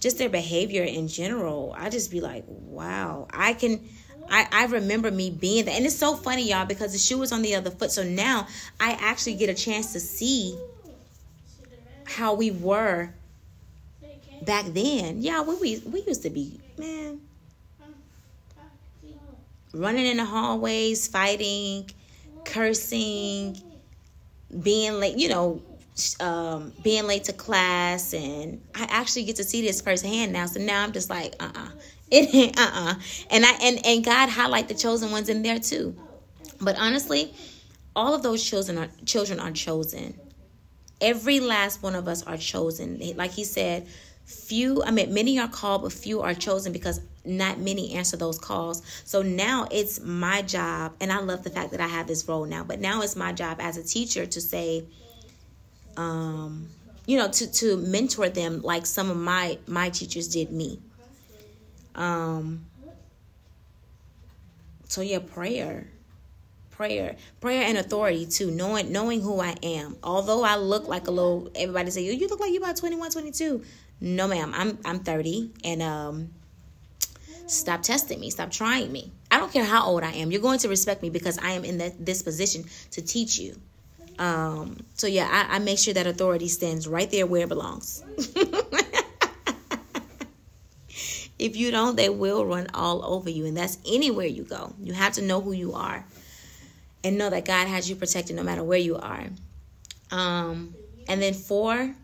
just 0.00 0.18
their 0.18 0.28
behavior 0.28 0.82
in 0.82 1.06
general. 1.06 1.74
I 1.78 1.88
just 1.88 2.10
be 2.10 2.20
like, 2.20 2.44
"Wow, 2.48 3.28
I 3.30 3.52
can 3.52 3.88
I, 4.28 4.48
I 4.50 4.66
remember 4.66 5.10
me 5.10 5.30
being 5.30 5.64
there. 5.64 5.76
And 5.76 5.84
it's 5.84 5.96
so 5.96 6.16
funny, 6.16 6.48
y'all, 6.48 6.66
because 6.66 6.92
the 6.92 6.98
shoe 6.98 7.18
was 7.18 7.32
on 7.32 7.42
the 7.42 7.54
other 7.54 7.70
foot. 7.70 7.90
So 7.90 8.02
now 8.02 8.46
I 8.80 8.92
actually 8.92 9.34
get 9.34 9.50
a 9.50 9.54
chance 9.54 9.92
to 9.92 10.00
see 10.00 10.58
how 12.04 12.34
we 12.34 12.50
were 12.50 13.12
back 14.44 14.66
then. 14.66 15.22
Yeah, 15.22 15.42
we 15.42 15.54
we, 15.56 15.82
we 15.86 16.02
used 16.02 16.22
to 16.22 16.30
be, 16.30 16.60
man 16.78 17.20
running 19.74 20.06
in 20.06 20.18
the 20.18 20.24
hallways, 20.24 21.08
fighting, 21.08 21.90
cursing, 22.44 23.60
being 24.62 24.94
late, 24.94 25.16
you 25.16 25.28
know, 25.28 25.62
um, 26.20 26.72
being 26.82 27.06
late 27.06 27.24
to 27.24 27.32
class. 27.32 28.12
And 28.14 28.60
I 28.74 28.84
actually 28.84 29.24
get 29.24 29.36
to 29.36 29.44
see 29.44 29.62
this 29.62 29.80
firsthand 29.80 30.32
now. 30.32 30.46
So 30.46 30.60
now 30.60 30.82
I'm 30.82 30.92
just 30.92 31.10
like, 31.10 31.34
uh 31.40 31.50
uh-uh. 31.54 31.66
uh. 31.66 31.68
It 32.14 32.58
uh 32.58 32.70
uh. 32.70 32.94
And 33.30 33.46
I 33.46 33.52
and, 33.62 33.86
and 33.86 34.04
God 34.04 34.28
highlight 34.28 34.68
the 34.68 34.74
chosen 34.74 35.10
ones 35.10 35.30
in 35.30 35.42
there 35.42 35.58
too. 35.58 35.96
But 36.60 36.76
honestly, 36.78 37.32
all 37.96 38.14
of 38.14 38.22
those 38.22 38.44
children 38.44 38.76
are 38.76 38.88
children 39.06 39.40
are 39.40 39.50
chosen. 39.50 40.18
Every 41.00 41.40
last 41.40 41.82
one 41.82 41.94
of 41.94 42.06
us 42.08 42.22
are 42.24 42.36
chosen. 42.36 43.00
Like 43.16 43.30
he 43.30 43.44
said, 43.44 43.86
few, 44.24 44.82
I 44.82 44.90
mean, 44.90 45.12
many 45.12 45.38
are 45.38 45.48
called, 45.48 45.82
but 45.82 45.92
few 45.92 46.22
are 46.22 46.34
chosen 46.34 46.72
because 46.72 47.00
not 47.24 47.58
many 47.58 47.94
answer 47.94 48.16
those 48.16 48.38
calls. 48.38 48.82
So 49.04 49.22
now 49.22 49.66
it's 49.70 50.00
my 50.00 50.42
job, 50.42 50.94
and 51.00 51.12
I 51.12 51.20
love 51.20 51.44
the 51.44 51.50
fact 51.50 51.70
that 51.72 51.80
I 51.80 51.86
have 51.86 52.06
this 52.06 52.26
role 52.28 52.44
now, 52.44 52.64
but 52.64 52.80
now 52.80 53.02
it's 53.02 53.16
my 53.16 53.32
job 53.32 53.58
as 53.60 53.76
a 53.76 53.82
teacher 53.82 54.26
to 54.26 54.40
say, 54.40 54.84
um, 55.96 56.68
you 57.06 57.18
know, 57.18 57.28
to, 57.28 57.52
to 57.52 57.76
mentor 57.76 58.28
them 58.28 58.62
like 58.62 58.86
some 58.86 59.10
of 59.10 59.16
my 59.16 59.58
my 59.66 59.90
teachers 59.90 60.28
did 60.28 60.52
me. 60.52 60.80
Um 61.94 62.64
so 64.92 65.00
yeah, 65.00 65.20
prayer. 65.20 65.86
Prayer. 66.70 67.16
Prayer 67.40 67.62
and 67.62 67.78
authority 67.78 68.26
too. 68.26 68.50
Knowing 68.50 68.92
knowing 68.92 69.20
who 69.20 69.40
I 69.40 69.54
am. 69.62 69.96
Although 70.02 70.44
I 70.44 70.56
look 70.56 70.86
like 70.86 71.08
a 71.08 71.10
little 71.10 71.50
everybody 71.54 71.90
say, 71.90 72.02
You 72.02 72.28
look 72.28 72.40
like 72.40 72.52
you 72.52 72.58
about 72.58 72.76
21, 72.76 73.10
22. 73.10 73.64
No 74.02 74.28
ma'am, 74.28 74.52
I'm 74.54 74.78
I'm 74.84 74.98
30 75.00 75.52
and 75.64 75.82
um 75.82 76.30
Stop 77.52 77.82
testing 77.82 78.18
me. 78.18 78.30
Stop 78.30 78.50
trying 78.50 78.90
me. 78.90 79.12
I 79.30 79.38
don't 79.38 79.52
care 79.52 79.64
how 79.64 79.84
old 79.84 80.02
I 80.02 80.12
am. 80.12 80.30
You're 80.30 80.40
going 80.40 80.58
to 80.60 80.70
respect 80.70 81.02
me 81.02 81.10
because 81.10 81.38
I 81.38 81.50
am 81.50 81.66
in 81.66 81.78
that, 81.78 82.04
this 82.04 82.22
position 82.22 82.64
to 82.92 83.02
teach 83.02 83.38
you. 83.38 83.60
Um, 84.18 84.78
so 84.94 85.06
yeah, 85.06 85.28
I, 85.30 85.56
I 85.56 85.58
make 85.58 85.78
sure 85.78 85.92
that 85.92 86.06
authority 86.06 86.48
stands 86.48 86.88
right 86.88 87.10
there 87.10 87.26
where 87.26 87.42
it 87.42 87.48
belongs. 87.50 88.02
if 91.38 91.56
you 91.56 91.70
don't, 91.70 91.96
they 91.96 92.08
will 92.08 92.46
run 92.46 92.68
all 92.72 93.04
over 93.04 93.28
you, 93.28 93.44
and 93.44 93.54
that's 93.56 93.76
anywhere 93.86 94.26
you 94.26 94.44
go. 94.44 94.72
You 94.80 94.94
have 94.94 95.12
to 95.14 95.22
know 95.22 95.42
who 95.42 95.52
you 95.52 95.74
are, 95.74 96.04
and 97.04 97.18
know 97.18 97.28
that 97.28 97.44
God 97.44 97.68
has 97.68 97.90
you 97.90 97.96
protected 97.96 98.36
no 98.36 98.42
matter 98.42 98.64
where 98.64 98.78
you 98.78 98.96
are. 98.96 99.26
Um, 100.10 100.74
and 101.08 101.20
then 101.20 101.34
four, 101.34 101.94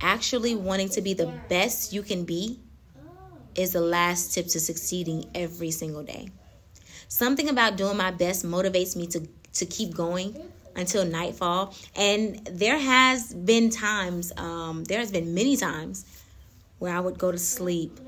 actually 0.00 0.54
wanting 0.54 0.88
to 0.90 1.00
be 1.00 1.14
the 1.14 1.26
best 1.48 1.92
you 1.92 2.02
can 2.02 2.24
be 2.24 2.60
is 3.54 3.72
the 3.72 3.80
last 3.80 4.34
tip 4.34 4.46
to 4.48 4.60
succeeding 4.60 5.30
every 5.34 5.70
single 5.70 6.02
day. 6.02 6.28
Something 7.08 7.48
about 7.48 7.76
doing 7.76 7.96
my 7.96 8.10
best 8.10 8.44
motivates 8.44 8.96
me 8.96 9.06
to 9.08 9.26
to 9.54 9.66
keep 9.66 9.94
going 9.94 10.36
until 10.76 11.04
nightfall. 11.04 11.74
And 11.94 12.44
there 12.46 12.78
has 12.78 13.34
been 13.34 13.70
times, 13.70 14.32
um, 14.36 14.84
there 14.84 14.98
has 15.00 15.10
been 15.10 15.34
many 15.34 15.56
times 15.56 16.04
where 16.78 16.94
I 16.94 17.00
would 17.00 17.18
go 17.18 17.32
to 17.32 17.38
sleep 17.38 17.98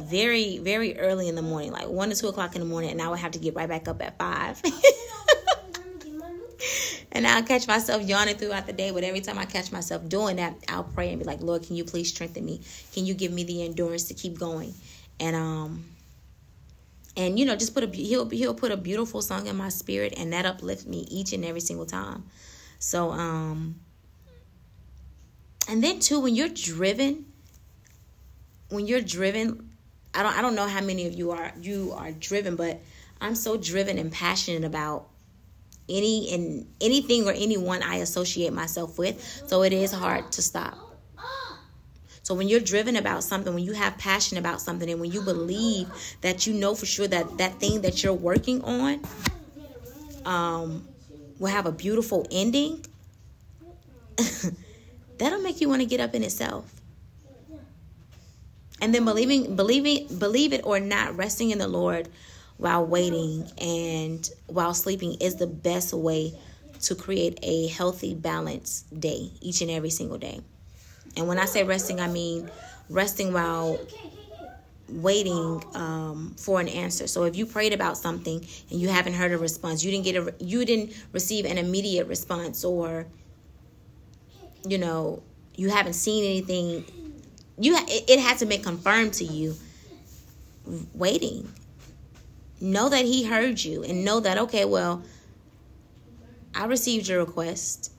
very, 0.00 0.58
very 0.58 0.98
early 0.98 1.28
in 1.28 1.36
the 1.36 1.42
morning, 1.42 1.70
like 1.72 1.88
one 1.88 2.10
to 2.10 2.16
two 2.16 2.28
o'clock 2.28 2.54
in 2.56 2.60
the 2.60 2.66
morning, 2.66 2.90
and 2.90 3.00
I 3.00 3.08
would 3.08 3.20
have 3.20 3.32
to 3.32 3.38
get 3.38 3.54
right 3.54 3.68
back 3.68 3.86
up 3.88 4.02
at 4.02 4.18
five. 4.18 4.60
and 7.12 7.26
I'll 7.26 7.42
catch 7.42 7.68
myself 7.68 8.02
yawning 8.02 8.36
throughout 8.36 8.66
the 8.66 8.72
day. 8.72 8.90
But 8.90 9.04
every 9.04 9.20
time 9.20 9.38
I 9.38 9.44
catch 9.44 9.70
myself 9.70 10.08
doing 10.08 10.36
that, 10.36 10.56
I'll 10.68 10.84
pray 10.84 11.10
and 11.10 11.18
be 11.18 11.24
like, 11.24 11.40
Lord, 11.40 11.62
can 11.62 11.76
you 11.76 11.84
please 11.84 12.08
strengthen 12.08 12.44
me? 12.44 12.62
Can 12.92 13.06
you 13.06 13.14
give 13.14 13.32
me 13.32 13.44
the 13.44 13.64
endurance 13.64 14.04
to 14.04 14.14
keep 14.14 14.38
going? 14.38 14.74
And 15.20 15.36
um 15.36 15.84
and 17.16 17.38
you 17.38 17.44
know 17.44 17.56
just 17.56 17.74
put 17.74 17.84
a 17.84 17.86
he'll 17.86 18.28
he'll 18.30 18.54
put 18.54 18.72
a 18.72 18.76
beautiful 18.76 19.22
song 19.22 19.46
in 19.46 19.56
my 19.56 19.68
spirit 19.68 20.14
and 20.16 20.32
that 20.32 20.46
uplifts 20.46 20.86
me 20.86 21.06
each 21.10 21.32
and 21.32 21.44
every 21.44 21.60
single 21.60 21.86
time 21.86 22.24
so 22.78 23.10
um 23.10 23.78
and 25.68 25.82
then 25.82 26.00
too 26.00 26.20
when 26.20 26.34
you're 26.34 26.48
driven 26.48 27.26
when 28.70 28.86
you're 28.86 29.00
driven 29.00 29.70
i 30.14 30.22
don't 30.22 30.36
i 30.36 30.42
don't 30.42 30.54
know 30.54 30.66
how 30.66 30.80
many 30.80 31.06
of 31.06 31.12
you 31.12 31.30
are 31.30 31.52
you 31.60 31.92
are 31.94 32.12
driven 32.12 32.56
but 32.56 32.80
i'm 33.20 33.34
so 33.34 33.56
driven 33.56 33.98
and 33.98 34.10
passionate 34.10 34.64
about 34.64 35.08
any 35.92 36.32
and 36.32 36.66
anything 36.80 37.26
or 37.26 37.32
anyone 37.32 37.82
i 37.82 37.96
associate 37.96 38.52
myself 38.52 38.98
with 38.98 39.22
so 39.46 39.62
it 39.62 39.72
is 39.72 39.92
hard 39.92 40.30
to 40.32 40.42
stop 40.42 40.92
so 42.22 42.34
when 42.34 42.48
you're 42.48 42.60
driven 42.60 42.96
about 42.96 43.24
something, 43.24 43.52
when 43.52 43.64
you 43.64 43.72
have 43.72 43.98
passion 43.98 44.38
about 44.38 44.60
something, 44.60 44.88
and 44.88 45.00
when 45.00 45.10
you 45.10 45.22
believe 45.22 45.88
that 46.20 46.46
you 46.46 46.54
know 46.54 46.74
for 46.74 46.86
sure 46.86 47.08
that 47.08 47.38
that 47.38 47.58
thing 47.58 47.82
that 47.82 48.02
you're 48.02 48.12
working 48.12 48.62
on 48.62 49.00
um, 50.24 50.86
will 51.38 51.48
have 51.50 51.66
a 51.66 51.72
beautiful 51.72 52.26
ending, 52.30 52.84
that'll 55.18 55.40
make 55.40 55.60
you 55.60 55.68
want 55.68 55.82
to 55.82 55.86
get 55.86 55.98
up 55.98 56.14
in 56.14 56.22
itself. 56.22 56.72
And 58.80 58.94
then 58.94 59.04
believing, 59.04 59.56
believing, 59.56 60.06
believe 60.18 60.52
it 60.52 60.62
or 60.64 60.78
not, 60.78 61.16
resting 61.16 61.50
in 61.50 61.58
the 61.58 61.68
Lord 61.68 62.08
while 62.56 62.86
waiting 62.86 63.48
and 63.60 64.28
while 64.46 64.74
sleeping 64.74 65.16
is 65.20 65.36
the 65.36 65.46
best 65.46 65.92
way 65.92 66.32
to 66.82 66.94
create 66.94 67.38
a 67.42 67.68
healthy, 67.68 68.14
balanced 68.14 68.98
day 68.98 69.30
each 69.40 69.60
and 69.60 69.70
every 69.70 69.90
single 69.90 70.18
day. 70.18 70.40
And 71.16 71.28
when 71.28 71.38
I 71.38 71.44
say 71.44 71.64
resting, 71.64 72.00
I 72.00 72.08
mean 72.08 72.50
resting 72.88 73.32
while 73.32 73.78
waiting 74.88 75.62
um, 75.74 76.34
for 76.38 76.60
an 76.60 76.68
answer. 76.68 77.06
So 77.06 77.24
if 77.24 77.36
you 77.36 77.46
prayed 77.46 77.72
about 77.72 77.96
something 77.96 78.46
and 78.70 78.80
you 78.80 78.88
haven't 78.88 79.14
heard 79.14 79.32
a 79.32 79.38
response, 79.38 79.84
you 79.84 79.90
didn't 79.90 80.04
get 80.04 80.16
a 80.16 80.34
you 80.44 80.64
didn't 80.64 80.92
receive 81.12 81.44
an 81.44 81.58
immediate 81.58 82.06
response 82.06 82.64
or 82.64 83.06
you 84.66 84.78
know, 84.78 85.22
you 85.56 85.70
haven't 85.70 85.94
seen 85.94 86.24
anything 86.24 86.84
you 87.58 87.76
it, 87.76 88.04
it 88.08 88.20
had 88.20 88.38
to 88.38 88.46
be 88.46 88.58
confirmed 88.58 89.14
to 89.14 89.24
you 89.24 89.56
waiting. 90.94 91.52
Know 92.62 92.88
that 92.88 93.04
he 93.04 93.24
heard 93.24 93.62
you 93.62 93.82
and 93.82 94.04
know 94.04 94.20
that 94.20 94.38
okay, 94.38 94.64
well, 94.64 95.02
I 96.54 96.64
received 96.66 97.08
your 97.08 97.18
request. 97.18 97.92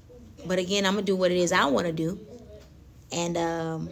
But 0.46 0.58
again, 0.58 0.86
I'm 0.86 0.96
to 0.96 1.01
do 1.01 1.15
what 1.15 1.32
it 1.32 1.38
is 1.38 1.51
I 1.51 1.65
want 1.65 1.88
to 1.88 1.93
do 1.93 2.20
and 3.13 3.38
um, 3.38 3.89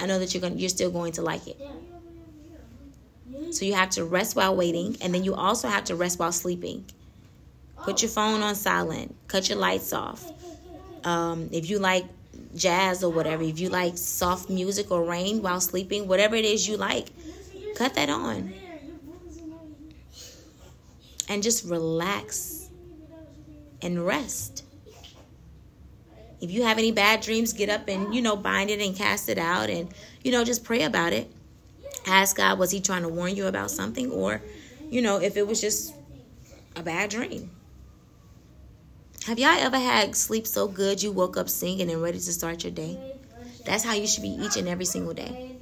I 0.00 0.06
know 0.06 0.18
that 0.18 0.34
you're 0.34 0.40
gonna 0.40 0.56
you're 0.56 0.68
still 0.68 0.90
going 0.90 1.12
to 1.12 1.22
like 1.22 1.46
it. 1.46 1.58
So 3.50 3.64
you 3.64 3.74
have 3.74 3.90
to 3.90 4.04
rest 4.04 4.34
while 4.34 4.56
waiting, 4.56 4.96
and 5.00 5.14
then 5.14 5.22
you 5.22 5.34
also 5.34 5.68
have 5.68 5.84
to 5.84 5.96
rest 5.96 6.18
while 6.18 6.32
sleeping. 6.32 6.84
Put 7.82 8.02
your 8.02 8.10
phone 8.10 8.42
on 8.42 8.54
silent. 8.54 9.14
Cut 9.28 9.48
your 9.48 9.58
lights 9.58 9.92
off. 9.92 10.24
Um, 11.04 11.48
if 11.52 11.70
you 11.70 11.78
like 11.78 12.04
jazz 12.56 13.04
or 13.04 13.12
whatever, 13.12 13.42
if 13.42 13.60
you 13.60 13.68
like 13.68 13.96
soft 13.96 14.50
music 14.50 14.90
or 14.90 15.04
rain 15.04 15.42
while 15.42 15.60
sleeping, 15.60 16.08
whatever 16.08 16.34
it 16.34 16.44
is 16.44 16.66
you 16.66 16.76
like, 16.76 17.08
cut 17.76 17.94
that 17.94 18.08
on. 18.08 18.54
And 21.28 21.42
just 21.42 21.64
relax 21.64 22.68
and 23.80 24.04
rest. 24.04 24.64
If 26.40 26.50
you 26.50 26.64
have 26.64 26.78
any 26.78 26.92
bad 26.92 27.22
dreams, 27.22 27.52
get 27.52 27.70
up 27.70 27.88
and, 27.88 28.14
you 28.14 28.20
know, 28.20 28.36
bind 28.36 28.70
it 28.70 28.80
and 28.80 28.94
cast 28.94 29.28
it 29.28 29.38
out 29.38 29.70
and, 29.70 29.88
you 30.22 30.30
know, 30.30 30.44
just 30.44 30.64
pray 30.64 30.82
about 30.82 31.12
it. 31.12 31.30
Ask 32.06 32.36
God, 32.36 32.58
was 32.58 32.70
he 32.70 32.80
trying 32.80 33.02
to 33.02 33.08
warn 33.08 33.34
you 33.34 33.46
about 33.46 33.70
something? 33.70 34.10
Or, 34.10 34.42
you 34.90 35.00
know, 35.00 35.20
if 35.20 35.36
it 35.36 35.46
was 35.46 35.60
just 35.60 35.94
a 36.76 36.82
bad 36.82 37.10
dream. 37.10 37.50
Have 39.26 39.38
y'all 39.38 39.56
ever 39.58 39.78
had 39.78 40.14
sleep 40.14 40.46
so 40.46 40.68
good 40.68 41.02
you 41.02 41.10
woke 41.10 41.38
up 41.38 41.48
singing 41.48 41.90
and 41.90 42.02
ready 42.02 42.18
to 42.18 42.32
start 42.32 42.62
your 42.62 42.72
day? 42.72 42.98
That's 43.64 43.82
how 43.82 43.94
you 43.94 44.06
should 44.06 44.22
be 44.22 44.28
each 44.28 44.58
and 44.58 44.68
every 44.68 44.84
single 44.84 45.14
day. 45.14 45.56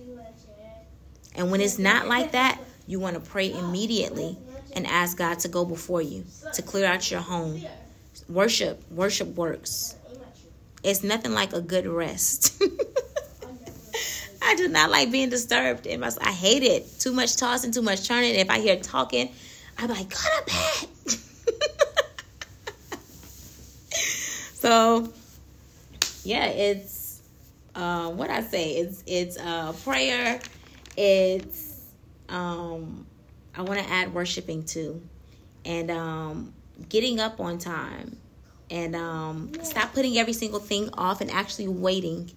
And 1.36 1.50
when 1.50 1.60
it's 1.60 1.78
not 1.78 2.08
like 2.08 2.32
that, 2.32 2.58
you 2.88 2.98
want 2.98 3.14
to 3.14 3.20
pray 3.20 3.52
immediately 3.52 4.36
and 4.74 4.86
ask 4.86 5.16
God 5.16 5.38
to 5.40 5.48
go 5.48 5.64
before 5.64 6.02
you, 6.02 6.24
to 6.54 6.62
clear 6.62 6.86
out 6.86 7.10
your 7.10 7.20
home. 7.20 7.62
Worship, 8.28 8.82
worship 8.90 9.28
works. 9.36 9.96
It's 10.82 11.02
nothing 11.02 11.32
like 11.32 11.52
a 11.52 11.60
good 11.60 11.86
rest. 11.86 12.60
I 14.42 14.56
do 14.56 14.68
not 14.68 14.90
like 14.90 15.10
being 15.10 15.30
disturbed. 15.30 15.86
In 15.86 16.00
my, 16.00 16.10
I 16.20 16.32
hate 16.32 16.62
it. 16.62 16.86
Too 16.98 17.12
much 17.12 17.36
tossing, 17.36 17.72
too 17.72 17.82
much 17.82 18.06
turning. 18.06 18.34
If 18.34 18.50
I 18.50 18.60
hear 18.60 18.76
talking, 18.76 19.30
I'm 19.78 19.88
like, 19.88 20.10
go 20.10 20.16
to 20.16 20.44
bed. 20.46 20.88
so, 24.54 25.12
yeah, 26.24 26.46
it's 26.46 27.22
uh, 27.74 28.10
what 28.10 28.30
I 28.30 28.42
say. 28.42 28.72
It's 28.72 29.02
it's 29.06 29.38
uh, 29.38 29.72
prayer. 29.84 30.40
It's 30.96 31.80
um, 32.28 33.06
I 33.54 33.62
want 33.62 33.80
to 33.80 33.90
add 33.90 34.14
worshiping 34.14 34.64
too, 34.64 35.02
and 35.64 35.90
um, 35.90 36.54
getting 36.88 37.20
up 37.20 37.40
on 37.40 37.58
time. 37.58 38.16
And 38.70 38.96
um, 38.96 39.52
stop 39.62 39.92
putting 39.92 40.16
every 40.16 40.32
single 40.32 40.60
thing 40.60 40.88
off 40.94 41.20
and 41.20 41.30
actually 41.30 41.68
waiting 41.68 42.30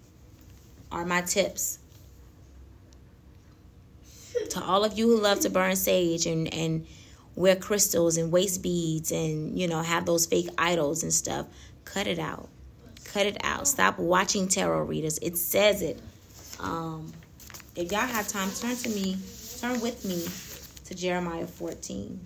are 0.92 1.06
my 1.06 1.22
tips. 1.22 1.78
To 4.50 4.62
all 4.62 4.84
of 4.84 4.98
you 4.98 5.08
who 5.08 5.20
love 5.20 5.40
to 5.40 5.50
burn 5.50 5.76
sage 5.76 6.26
and 6.26 6.52
and 6.52 6.86
wear 7.34 7.56
crystals 7.56 8.16
and 8.16 8.30
waist 8.30 8.62
beads 8.62 9.12
and 9.12 9.58
you 9.58 9.66
know 9.68 9.82
have 9.82 10.06
those 10.06 10.26
fake 10.26 10.48
idols 10.56 11.02
and 11.02 11.12
stuff 11.12 11.46
cut 11.84 12.06
it 12.06 12.18
out. 12.18 12.48
Cut 13.04 13.26
it 13.26 13.38
out. 13.42 13.66
Stop 13.66 13.98
watching 13.98 14.46
tarot 14.46 14.82
readers. 14.82 15.18
It 15.22 15.38
says 15.38 15.80
it. 15.80 15.98
Um 16.60 17.12
if 17.74 17.90
y'all 17.90 18.00
have 18.00 18.28
time 18.28 18.50
turn 18.50 18.76
to 18.76 18.88
me. 18.90 19.16
Turn 19.58 19.80
with 19.80 20.04
me 20.04 20.26
to 20.86 20.94
jeremiah 20.94 21.46
14 21.46 22.20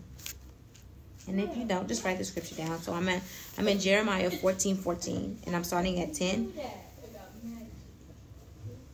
and 1.31 1.41
if 1.41 1.57
you 1.57 1.65
don't, 1.65 1.87
just 1.87 2.05
write 2.05 2.19
the 2.19 2.25
scripture 2.25 2.57
down. 2.57 2.81
So 2.81 2.93
I'm 2.93 3.09
in 3.09 3.21
I'm 3.57 3.69
in 3.69 3.79
Jeremiah 3.79 4.31
14, 4.31 4.77
14, 4.77 5.39
and 5.47 5.57
I'm 5.57 5.65
starting 5.65 6.01
at 6.01 6.15
10. 6.15 6.53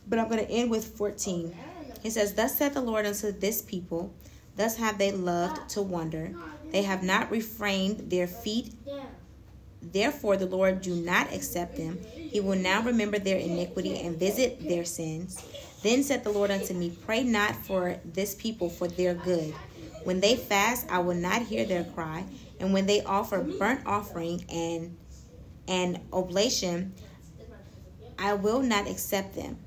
But 0.07 0.19
I'm 0.19 0.29
gonna 0.29 0.43
end 0.43 0.69
with 0.69 0.85
14. 0.97 1.55
He 2.03 2.09
says, 2.09 2.33
Thus 2.33 2.57
saith 2.57 2.75
the 2.75 2.81
Lord 2.81 3.05
unto 3.05 3.31
this 3.31 3.61
people, 3.61 4.13
thus 4.55 4.77
have 4.77 4.97
they 4.97 5.11
loved 5.11 5.69
to 5.71 5.81
wonder. 5.81 6.31
They 6.71 6.83
have 6.83 7.03
not 7.03 7.31
refrained 7.31 8.11
their 8.11 8.27
feet. 8.27 8.73
Therefore, 9.81 10.37
the 10.37 10.45
Lord 10.45 10.81
do 10.81 10.93
not 10.95 11.33
accept 11.33 11.77
them. 11.77 11.99
He 12.13 12.39
will 12.39 12.57
now 12.57 12.81
remember 12.81 13.19
their 13.19 13.37
iniquity 13.37 13.99
and 13.99 14.17
visit 14.17 14.59
their 14.67 14.85
sins. 14.85 15.43
Then 15.83 16.03
said 16.03 16.23
the 16.23 16.31
Lord 16.31 16.51
unto 16.51 16.73
me, 16.73 16.97
Pray 17.05 17.23
not 17.23 17.55
for 17.55 17.97
this 18.03 18.35
people 18.35 18.69
for 18.69 18.87
their 18.87 19.13
good. 19.13 19.53
When 20.03 20.19
they 20.21 20.35
fast, 20.35 20.87
I 20.89 20.99
will 20.99 21.15
not 21.15 21.43
hear 21.43 21.65
their 21.65 21.83
cry, 21.83 22.25
and 22.59 22.73
when 22.73 22.85
they 22.85 23.03
offer 23.03 23.41
burnt 23.43 23.81
offering 23.85 24.43
and 24.49 24.97
and 25.67 25.99
oblation, 26.13 26.93
I 28.17 28.33
will 28.33 28.61
not 28.61 28.87
accept 28.87 29.35
them, 29.35 29.57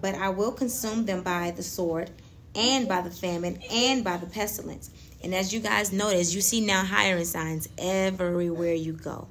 but 0.00 0.14
I 0.14 0.30
will 0.30 0.52
consume 0.52 1.06
them 1.06 1.22
by 1.22 1.52
the 1.52 1.62
sword 1.62 2.10
and 2.54 2.88
by 2.88 3.00
the 3.00 3.10
famine 3.10 3.62
and 3.70 4.04
by 4.04 4.16
the 4.16 4.26
pestilence. 4.26 4.90
And 5.22 5.34
as 5.34 5.54
you 5.54 5.60
guys 5.60 5.92
notice, 5.92 6.34
you 6.34 6.40
see 6.40 6.60
now 6.60 6.84
hiring 6.84 7.24
signs 7.24 7.68
everywhere 7.78 8.74
you 8.74 8.92
go. 8.92 9.28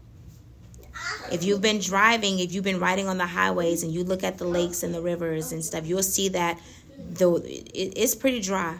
If 1.31 1.43
you've 1.43 1.61
been 1.61 1.79
driving, 1.79 2.39
if 2.39 2.53
you've 2.53 2.63
been 2.63 2.79
riding 2.79 3.07
on 3.07 3.17
the 3.17 3.25
highways 3.25 3.83
and 3.83 3.91
you 3.91 4.03
look 4.03 4.23
at 4.23 4.37
the 4.37 4.45
lakes 4.45 4.83
and 4.83 4.93
the 4.93 5.01
rivers 5.01 5.51
and 5.51 5.63
stuff, 5.63 5.85
you'll 5.85 6.03
see 6.03 6.29
that 6.29 6.59
though 6.97 7.41
it's 7.43 8.15
pretty 8.15 8.39
dry. 8.39 8.77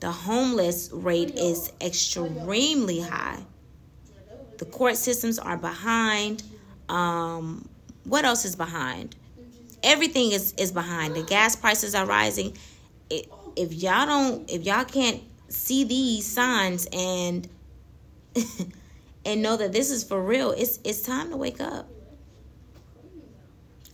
The 0.00 0.10
homeless 0.10 0.90
rate 0.92 1.38
is 1.38 1.72
extremely 1.80 3.00
high. 3.00 3.40
The 4.58 4.64
court 4.64 4.96
systems 4.96 5.38
are 5.38 5.56
behind. 5.56 6.42
Um, 6.88 7.68
what 8.04 8.24
else 8.24 8.44
is 8.44 8.56
behind? 8.56 9.14
Everything 9.82 10.32
is, 10.32 10.54
is 10.54 10.72
behind. 10.72 11.14
The 11.14 11.22
gas 11.22 11.56
prices 11.56 11.94
are 11.94 12.06
rising. 12.06 12.56
if 13.10 13.72
y'all 13.72 14.06
don't, 14.06 14.50
if 14.50 14.64
y'all 14.64 14.84
can't 14.84 15.22
see 15.48 15.84
these 15.84 16.26
signs 16.26 16.86
and 16.92 17.48
and 19.24 19.42
know 19.42 19.56
that 19.56 19.72
this 19.72 19.90
is 19.90 20.04
for 20.04 20.22
real, 20.22 20.52
it's 20.52 20.78
it's 20.84 21.02
time 21.02 21.30
to 21.30 21.36
wake 21.36 21.60
up. 21.60 21.88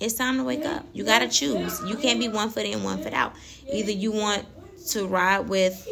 It's 0.00 0.14
time 0.14 0.37
to 0.38 0.44
wake 0.44 0.64
up. 0.64 0.87
You 0.92 1.04
gotta 1.04 1.28
choose. 1.28 1.82
You 1.87 1.97
can't 1.97 2.20
be 2.20 2.28
one 2.28 2.50
foot 2.50 2.64
in, 2.64 2.82
one 2.85 3.02
foot 3.02 3.12
out. 3.12 3.35
Either 3.70 3.90
you 3.90 4.12
want 4.12 4.47
to 4.90 5.06
ride 5.06 5.49
with 5.49 5.88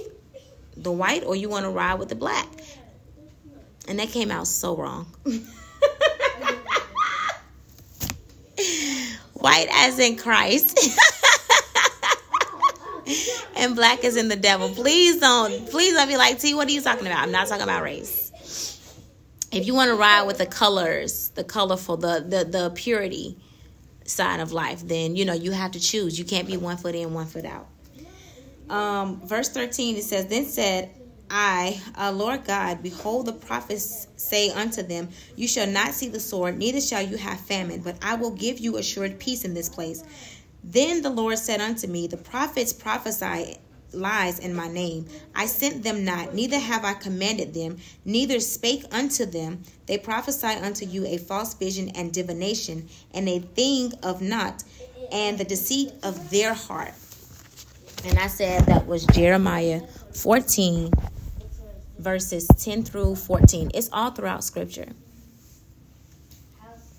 the 0.76 0.92
white 0.92 1.24
or 1.24 1.34
you 1.34 1.48
want 1.48 1.64
to 1.64 1.70
ride 1.70 1.98
with 1.98 2.08
the 2.08 2.14
black. 2.14 2.46
And 3.88 3.98
that 3.98 4.08
came 4.08 4.30
out 4.30 4.46
so 4.46 4.76
wrong. 4.76 5.06
white 9.34 9.68
as 9.72 9.98
in 9.98 10.16
Christ. 10.16 10.78
and 13.56 13.74
black 13.76 14.04
as 14.04 14.16
in 14.16 14.28
the 14.28 14.36
devil. 14.36 14.68
Please 14.68 15.18
don't, 15.18 15.70
please 15.70 15.94
don't 15.94 16.08
be 16.08 16.16
like, 16.16 16.38
T, 16.40 16.54
what 16.54 16.68
are 16.68 16.72
you 16.72 16.80
talking 16.80 17.06
about? 17.06 17.18
I'm 17.18 17.32
not 17.32 17.48
talking 17.48 17.62
about 17.62 17.82
race 17.82 18.25
if 19.56 19.66
you 19.66 19.74
want 19.74 19.90
to 19.90 19.96
ride 19.96 20.22
with 20.22 20.38
the 20.38 20.46
colors, 20.46 21.30
the 21.30 21.44
colorful, 21.44 21.96
the 21.96 22.24
the 22.26 22.44
the 22.44 22.70
purity 22.70 23.36
side 24.04 24.40
of 24.40 24.52
life, 24.52 24.86
then 24.86 25.16
you 25.16 25.24
know 25.24 25.34
you 25.34 25.52
have 25.52 25.72
to 25.72 25.80
choose. 25.80 26.18
You 26.18 26.24
can't 26.24 26.46
be 26.46 26.56
one 26.56 26.76
foot 26.76 26.94
in, 26.94 27.12
one 27.14 27.26
foot 27.26 27.44
out. 27.44 27.68
Um, 28.68 29.20
verse 29.24 29.48
13 29.48 29.96
it 29.96 30.02
says, 30.04 30.26
Then 30.26 30.44
said 30.44 30.90
I, 31.30 31.80
uh, 31.96 32.12
Lord 32.12 32.44
God, 32.44 32.82
behold, 32.82 33.26
the 33.26 33.32
prophets 33.32 34.08
say 34.16 34.50
unto 34.50 34.82
them, 34.82 35.08
You 35.36 35.48
shall 35.48 35.66
not 35.66 35.92
see 35.94 36.08
the 36.08 36.20
sword, 36.20 36.58
neither 36.58 36.80
shall 36.80 37.02
you 37.02 37.16
have 37.16 37.40
famine, 37.40 37.80
but 37.80 37.96
I 38.02 38.14
will 38.14 38.32
give 38.32 38.58
you 38.58 38.76
assured 38.76 39.18
peace 39.18 39.44
in 39.44 39.54
this 39.54 39.68
place. 39.68 40.02
Then 40.62 41.02
the 41.02 41.10
Lord 41.10 41.38
said 41.38 41.60
unto 41.60 41.86
me, 41.86 42.06
The 42.06 42.16
prophets 42.16 42.72
prophesy 42.72 43.56
lies 43.92 44.38
in 44.38 44.54
my 44.54 44.68
name. 44.68 45.06
I 45.34 45.46
sent 45.46 45.82
them 45.82 46.04
not, 46.04 46.34
neither 46.34 46.58
have 46.58 46.84
I 46.84 46.94
commanded 46.94 47.54
them, 47.54 47.78
neither 48.04 48.40
spake 48.40 48.84
unto 48.92 49.26
them. 49.26 49.62
They 49.86 49.98
prophesy 49.98 50.48
unto 50.48 50.84
you 50.86 51.06
a 51.06 51.18
false 51.18 51.54
vision 51.54 51.90
and 51.90 52.12
divination, 52.12 52.88
and 53.14 53.28
a 53.28 53.40
thing 53.40 53.92
of 54.02 54.20
naught, 54.20 54.64
and 55.12 55.38
the 55.38 55.44
deceit 55.44 55.92
of 56.02 56.30
their 56.30 56.54
heart. 56.54 56.94
And 58.04 58.18
I 58.18 58.26
said 58.28 58.66
that 58.66 58.86
was 58.86 59.04
Jeremiah 59.06 59.82
14, 60.12 60.92
verses 61.98 62.46
10 62.58 62.84
through 62.84 63.16
14. 63.16 63.70
It's 63.74 63.88
all 63.92 64.10
throughout 64.10 64.44
scripture. 64.44 64.88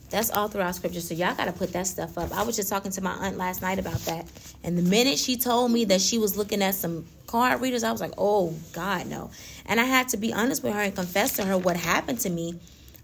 That's 0.10 0.30
all 0.32 0.48
throughout 0.48 0.74
scripture. 0.76 1.02
So 1.02 1.14
y'all 1.14 1.36
got 1.36 1.46
to 1.46 1.52
put 1.52 1.74
that 1.74 1.86
stuff 1.86 2.18
up. 2.18 2.32
I 2.32 2.44
was 2.44 2.56
just 2.56 2.70
talking 2.70 2.92
to 2.92 3.02
my 3.02 3.12
aunt 3.12 3.38
last 3.38 3.62
night 3.62 3.78
about 3.78 4.00
that. 4.02 4.26
And 4.64 4.78
the 4.78 4.82
minute 4.82 5.20
she 5.20 5.36
told 5.36 5.72
me 5.72 5.86
that 5.86 6.00
she 6.00 6.18
was 6.18 6.38
looking 6.38 6.62
at 6.62 6.76
some 6.76 7.06
card 7.28 7.60
readers, 7.62 7.84
I 7.84 7.92
was 7.92 8.00
like, 8.00 8.14
oh, 8.18 8.54
God, 8.72 9.08
no. 9.08 9.32
And 9.66 9.82
I 9.82 9.84
had 9.84 10.08
to 10.10 10.18
be 10.18 10.32
honest 10.34 10.64
with 10.64 10.74
her 10.74 10.82
and 10.82 10.96
confess 10.96 11.36
to 11.38 11.44
her 11.44 11.58
what 11.58 11.76
happened 11.76 12.20
to 12.20 12.30
me 12.30 12.58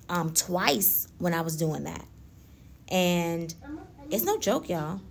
um, 0.07 0.33
twice 0.33 1.09
when 1.17 1.33
I 1.33 1.41
was 1.41 1.57
doing 1.57 1.83
that. 1.83 2.05
And 2.87 3.53
it's 4.09 4.23
no 4.23 4.37
joke, 4.37 4.69
y'all. 4.69 5.01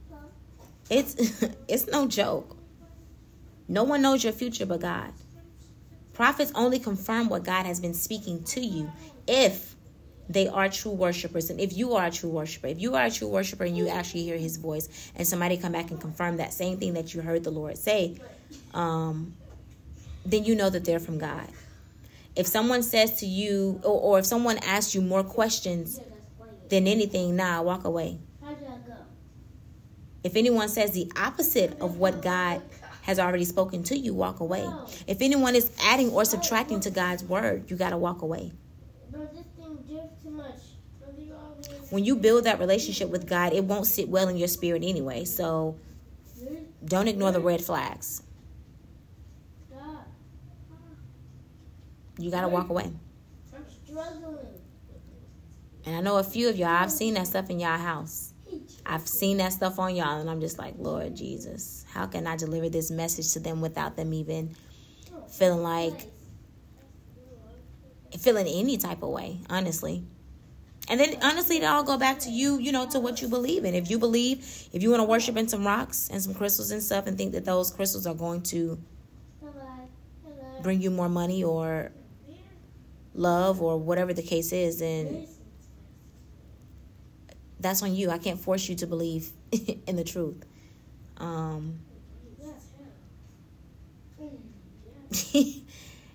It's 0.88 1.42
it's 1.68 1.86
no 1.88 2.06
joke. 2.06 2.56
No 3.68 3.84
one 3.84 4.02
knows 4.02 4.24
your 4.24 4.32
future 4.32 4.66
but 4.66 4.80
God. 4.80 5.12
Prophets 6.12 6.52
only 6.54 6.78
confirm 6.78 7.28
what 7.28 7.44
God 7.44 7.64
has 7.66 7.80
been 7.80 7.94
speaking 7.94 8.42
to 8.44 8.60
you 8.60 8.92
if 9.26 9.71
they 10.32 10.48
are 10.48 10.68
true 10.68 10.92
worshipers. 10.92 11.50
And 11.50 11.60
if 11.60 11.76
you 11.76 11.94
are 11.94 12.06
a 12.06 12.10
true 12.10 12.30
worshiper, 12.30 12.68
if 12.68 12.80
you 12.80 12.94
are 12.94 13.04
a 13.04 13.10
true 13.10 13.28
worshiper 13.28 13.64
and 13.64 13.76
you 13.76 13.88
actually 13.88 14.22
hear 14.22 14.38
his 14.38 14.56
voice 14.56 15.10
and 15.14 15.26
somebody 15.26 15.56
come 15.56 15.72
back 15.72 15.90
and 15.90 16.00
confirm 16.00 16.38
that 16.38 16.52
same 16.52 16.78
thing 16.78 16.94
that 16.94 17.12
you 17.12 17.20
heard 17.20 17.44
the 17.44 17.50
Lord 17.50 17.76
say, 17.76 18.16
um, 18.72 19.34
then 20.24 20.44
you 20.44 20.54
know 20.54 20.70
that 20.70 20.84
they're 20.84 21.00
from 21.00 21.18
God. 21.18 21.48
If 22.34 22.46
someone 22.46 22.82
says 22.82 23.18
to 23.20 23.26
you, 23.26 23.80
or, 23.84 24.00
or 24.00 24.18
if 24.20 24.26
someone 24.26 24.58
asks 24.58 24.94
you 24.94 25.02
more 25.02 25.22
questions 25.22 26.00
than 26.70 26.86
anything, 26.86 27.36
nah, 27.36 27.60
walk 27.60 27.84
away. 27.84 28.18
If 30.24 30.36
anyone 30.36 30.68
says 30.68 30.92
the 30.92 31.10
opposite 31.16 31.78
of 31.80 31.98
what 31.98 32.22
God 32.22 32.62
has 33.02 33.18
already 33.18 33.44
spoken 33.44 33.82
to 33.84 33.98
you, 33.98 34.14
walk 34.14 34.40
away. 34.40 34.66
If 35.06 35.20
anyone 35.20 35.56
is 35.56 35.70
adding 35.82 36.10
or 36.10 36.24
subtracting 36.24 36.80
to 36.80 36.90
God's 36.90 37.24
word, 37.24 37.68
you 37.68 37.76
got 37.76 37.90
to 37.90 37.98
walk 37.98 38.22
away. 38.22 38.52
When 41.92 42.06
you 42.06 42.16
build 42.16 42.44
that 42.44 42.58
relationship 42.58 43.10
with 43.10 43.28
God, 43.28 43.52
it 43.52 43.64
won't 43.64 43.86
sit 43.86 44.08
well 44.08 44.28
in 44.28 44.38
your 44.38 44.48
spirit 44.48 44.82
anyway. 44.82 45.26
So 45.26 45.76
don't 46.82 47.06
ignore 47.06 47.32
the 47.32 47.40
red 47.40 47.62
flags. 47.62 48.22
You 52.18 52.30
got 52.30 52.42
to 52.42 52.48
walk 52.48 52.70
away. 52.70 52.92
I'm 53.54 53.64
struggling. 53.84 54.38
And 55.84 55.96
I 55.96 56.00
know 56.00 56.16
a 56.16 56.24
few 56.24 56.48
of 56.48 56.56
y'all, 56.56 56.68
I've 56.68 56.90
seen 56.90 57.12
that 57.14 57.26
stuff 57.26 57.50
in 57.50 57.60
y'all 57.60 57.76
house. 57.76 58.32
I've 58.86 59.06
seen 59.06 59.36
that 59.38 59.52
stuff 59.52 59.78
on 59.78 59.94
y'all, 59.94 60.18
and 60.18 60.30
I'm 60.30 60.40
just 60.40 60.58
like, 60.58 60.74
Lord 60.78 61.14
Jesus, 61.14 61.84
how 61.92 62.06
can 62.06 62.26
I 62.26 62.36
deliver 62.36 62.70
this 62.70 62.90
message 62.90 63.34
to 63.34 63.40
them 63.40 63.60
without 63.60 63.96
them 63.96 64.14
even 64.14 64.54
feeling 65.28 65.62
like, 65.62 66.06
feeling 68.18 68.46
any 68.46 68.78
type 68.78 69.02
of 69.02 69.10
way, 69.10 69.40
honestly? 69.50 70.04
And 70.88 70.98
then 70.98 71.16
honestly, 71.22 71.58
it 71.58 71.64
all 71.64 71.84
go 71.84 71.96
back 71.96 72.18
to 72.20 72.30
you, 72.30 72.58
you 72.58 72.72
know, 72.72 72.86
to 72.90 72.98
what 72.98 73.22
you 73.22 73.28
believe 73.28 73.64
in. 73.64 73.74
If 73.74 73.90
you 73.90 73.98
believe, 73.98 74.38
if 74.72 74.82
you 74.82 74.90
want 74.90 75.00
to 75.00 75.04
worship 75.04 75.36
in 75.36 75.48
some 75.48 75.66
rocks 75.66 76.08
and 76.12 76.20
some 76.20 76.34
crystals 76.34 76.70
and 76.70 76.82
stuff 76.82 77.06
and 77.06 77.16
think 77.16 77.32
that 77.32 77.44
those 77.44 77.70
crystals 77.70 78.06
are 78.06 78.14
going 78.14 78.42
to 78.44 78.78
bring 80.62 80.80
you 80.80 80.90
more 80.90 81.08
money 81.08 81.44
or 81.44 81.92
love 83.14 83.60
or 83.60 83.78
whatever 83.78 84.12
the 84.12 84.22
case 84.22 84.52
is, 84.52 84.80
then 84.80 85.26
that's 87.60 87.82
on 87.82 87.94
you. 87.94 88.10
I 88.10 88.18
can't 88.18 88.40
force 88.40 88.68
you 88.68 88.74
to 88.76 88.86
believe 88.86 89.30
in 89.86 89.96
the 89.96 90.04
truth. 90.04 90.44
Um, 91.18 91.78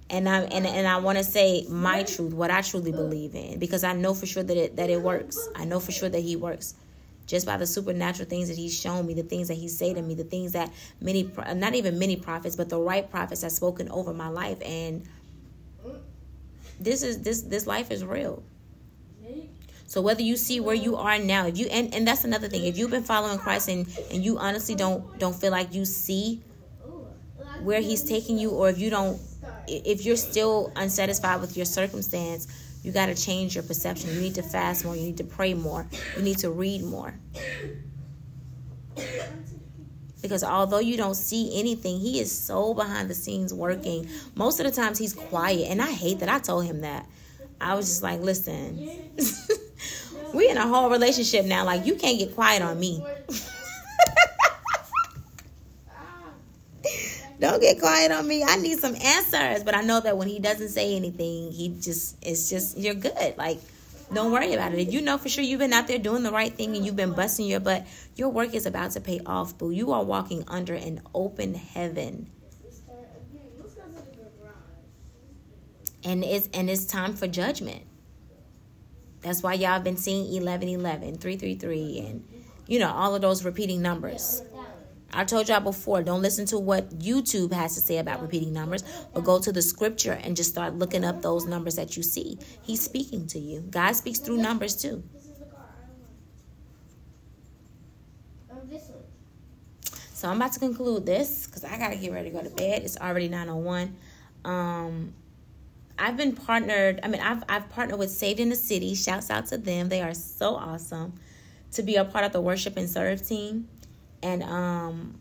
and 0.09 0.29
I 0.29 0.41
and, 0.41 0.65
and 0.65 0.87
I 0.87 0.97
want 0.97 1.17
to 1.17 1.23
say 1.23 1.65
my 1.69 2.03
truth, 2.03 2.33
what 2.33 2.51
I 2.51 2.61
truly 2.61 2.91
believe 2.91 3.35
in, 3.35 3.59
because 3.59 3.83
I 3.83 3.93
know 3.93 4.13
for 4.13 4.25
sure 4.25 4.43
that 4.43 4.57
it 4.57 4.75
that 4.77 4.89
it 4.89 5.01
works. 5.01 5.49
I 5.55 5.65
know 5.65 5.79
for 5.79 5.91
sure 5.91 6.09
that 6.09 6.19
He 6.21 6.35
works, 6.35 6.75
just 7.25 7.45
by 7.45 7.57
the 7.57 7.67
supernatural 7.67 8.29
things 8.29 8.47
that 8.47 8.57
He's 8.57 8.77
shown 8.77 9.05
me, 9.05 9.13
the 9.13 9.23
things 9.23 9.49
that 9.49 9.55
He 9.55 9.67
say 9.67 9.93
to 9.93 10.01
me, 10.01 10.15
the 10.15 10.23
things 10.23 10.53
that 10.53 10.71
many, 11.01 11.29
not 11.55 11.75
even 11.75 11.99
many 11.99 12.15
prophets, 12.15 12.55
but 12.55 12.69
the 12.69 12.79
right 12.79 13.09
prophets 13.09 13.41
have 13.41 13.51
spoken 13.51 13.89
over 13.89 14.13
my 14.13 14.29
life, 14.29 14.57
and 14.63 15.05
this 16.79 17.03
is 17.03 17.21
this 17.21 17.41
this 17.41 17.67
life 17.67 17.91
is 17.91 18.03
real. 18.03 18.43
So 19.87 20.01
whether 20.01 20.21
you 20.21 20.35
see 20.35 20.59
where 20.59 20.75
you 20.75 20.97
are 20.97 21.17
now, 21.17 21.47
if 21.47 21.57
you 21.57 21.67
and, 21.67 21.93
and 21.93 22.05
that's 22.05 22.25
another 22.25 22.49
thing, 22.49 22.65
if 22.65 22.77
you've 22.77 22.91
been 22.91 23.03
following 23.03 23.37
Christ 23.39 23.69
and 23.69 23.87
and 24.11 24.23
you 24.23 24.37
honestly 24.37 24.75
don't 24.75 25.17
don't 25.19 25.35
feel 25.35 25.51
like 25.51 25.73
you 25.73 25.85
see 25.85 26.41
where 27.61 27.81
He's 27.81 28.03
taking 28.03 28.37
you, 28.37 28.51
or 28.51 28.69
if 28.69 28.77
you 28.77 28.89
don't 28.89 29.19
if 29.67 30.05
you're 30.05 30.15
still 30.15 30.71
unsatisfied 30.75 31.41
with 31.41 31.55
your 31.57 31.65
circumstance, 31.65 32.47
you 32.83 32.91
got 32.91 33.07
to 33.07 33.15
change 33.15 33.55
your 33.55 33.63
perception. 33.63 34.13
You 34.13 34.21
need 34.21 34.35
to 34.35 34.43
fast 34.43 34.85
more. 34.85 34.95
You 34.95 35.03
need 35.03 35.17
to 35.17 35.23
pray 35.23 35.53
more. 35.53 35.85
You 36.15 36.23
need 36.23 36.37
to 36.39 36.49
read 36.49 36.83
more. 36.83 37.13
Because 40.21 40.43
although 40.43 40.79
you 40.79 40.97
don't 40.97 41.15
see 41.15 41.59
anything, 41.59 41.99
he 41.99 42.19
is 42.19 42.31
so 42.31 42.73
behind 42.73 43.09
the 43.09 43.13
scenes 43.13 43.53
working. 43.53 44.09
Most 44.35 44.59
of 44.59 44.65
the 44.65 44.71
times 44.71 44.97
he's 44.97 45.13
quiet. 45.13 45.69
And 45.69 45.81
I 45.81 45.91
hate 45.91 46.19
that 46.19 46.29
I 46.29 46.39
told 46.39 46.65
him 46.65 46.81
that. 46.81 47.07
I 47.59 47.73
was 47.75 47.87
just 47.87 48.03
like, 48.03 48.21
listen, 48.21 48.87
we're 50.33 50.51
in 50.51 50.57
a 50.57 50.67
whole 50.67 50.89
relationship 50.89 51.45
now. 51.45 51.65
Like, 51.65 51.85
you 51.85 51.95
can't 51.95 52.19
get 52.19 52.35
quiet 52.35 52.61
on 52.61 52.79
me. 52.79 53.03
Don't 57.39 57.61
get 57.61 57.79
quiet 57.79 58.11
on 58.11 58.27
me. 58.27 58.43
I 58.43 58.55
need 58.57 58.79
some 58.79 58.95
answers. 58.95 59.63
But 59.63 59.75
I 59.75 59.81
know 59.81 59.99
that 59.99 60.17
when 60.17 60.27
he 60.27 60.39
doesn't 60.39 60.69
say 60.69 60.95
anything, 60.95 61.51
he 61.51 61.75
just, 61.79 62.17
it's 62.21 62.49
just, 62.49 62.77
you're 62.77 62.95
good. 62.95 63.37
Like, 63.37 63.59
don't 64.13 64.31
worry 64.31 64.53
about 64.53 64.73
it. 64.73 64.79
If 64.79 64.93
you 64.93 65.01
know 65.01 65.17
for 65.17 65.29
sure 65.29 65.43
you've 65.43 65.59
been 65.59 65.73
out 65.73 65.87
there 65.87 65.99
doing 65.99 66.23
the 66.23 66.31
right 66.31 66.53
thing 66.53 66.75
and 66.75 66.85
you've 66.85 66.95
been 66.95 67.13
busting 67.13 67.45
your 67.45 67.59
butt, 67.59 67.85
your 68.15 68.29
work 68.29 68.53
is 68.53 68.65
about 68.65 68.91
to 68.91 69.01
pay 69.01 69.19
off, 69.25 69.57
boo. 69.57 69.71
You 69.71 69.91
are 69.91 70.03
walking 70.03 70.43
under 70.47 70.73
an 70.73 71.01
open 71.13 71.53
heaven. 71.53 72.29
And 76.03 76.23
it's 76.23 76.47
and 76.53 76.69
it's 76.69 76.85
time 76.85 77.15
for 77.15 77.27
judgment. 77.27 77.83
That's 79.21 79.43
why 79.43 79.55
y'all 79.55 79.71
have 79.71 79.83
been 79.83 79.97
seeing 79.97 80.33
11 80.33 80.69
11, 80.69 81.17
333 81.17 81.99
and 81.99 82.27
you 82.67 82.79
know, 82.79 82.91
all 82.91 83.15
of 83.15 83.21
those 83.21 83.43
repeating 83.43 83.81
numbers. 83.81 84.41
I 85.13 85.23
told 85.23 85.47
y'all 85.47 85.61
before, 85.61 86.03
don't 86.03 86.21
listen 86.21 86.45
to 86.47 86.59
what 86.59 86.99
YouTube 86.99 87.53
has 87.53 87.75
to 87.75 87.81
say 87.81 87.97
about 87.97 88.21
repeating 88.21 88.53
numbers, 88.53 88.83
but 89.13 89.23
go 89.23 89.39
to 89.39 89.51
the 89.51 89.61
scripture 89.61 90.11
and 90.11 90.35
just 90.35 90.51
start 90.51 90.75
looking 90.75 91.05
up 91.05 91.21
those 91.21 91.45
numbers 91.45 91.75
that 91.75 91.95
you 91.95 92.03
see. 92.03 92.37
He's 92.61 92.81
speaking 92.81 93.25
to 93.27 93.39
you. 93.39 93.61
God 93.61 93.93
speaks 93.93 94.19
through 94.19 94.37
numbers 94.37 94.75
too. 94.75 95.03
So 100.13 100.27
I'm 100.27 100.37
about 100.37 100.53
to 100.53 100.59
conclude 100.59 101.05
this 101.05 101.45
because 101.45 101.63
I 101.63 101.77
gotta 101.77 101.95
get 101.95 102.11
ready 102.11 102.31
to 102.31 102.35
go 102.35 102.41
to 102.41 102.49
bed. 102.49 102.81
It's 102.81 102.97
already 102.97 103.29
901. 103.29 103.95
Um 104.45 105.13
I've 105.99 106.17
been 106.17 106.35
partnered, 106.35 106.99
I 107.03 107.07
mean, 107.07 107.21
I've 107.21 107.43
I've 107.47 107.69
partnered 107.69 107.99
with 107.99 108.11
Saved 108.11 108.39
in 108.39 108.49
the 108.49 108.55
City. 108.55 108.95
Shouts 108.95 109.29
out 109.29 109.45
to 109.47 109.57
them. 109.57 109.89
They 109.89 110.01
are 110.01 110.13
so 110.13 110.55
awesome 110.55 111.13
to 111.71 111.83
be 111.83 111.95
a 111.95 112.05
part 112.05 112.25
of 112.25 112.31
the 112.31 112.41
worship 112.41 112.77
and 112.77 112.89
serve 112.89 113.25
team 113.27 113.67
and 114.27 114.43
um 114.43 115.19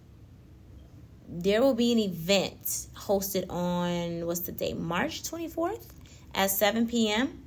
there 1.29 1.61
will 1.61 1.75
be 1.75 1.93
an 1.93 1.99
event 1.99 2.87
hosted 2.95 3.51
on 3.51 4.27
what's 4.27 4.41
the 4.41 4.53
date? 4.53 4.77
March 4.77 5.23
24th 5.23 5.87
at 6.35 6.51
7 6.51 6.87
p.m 6.87 7.43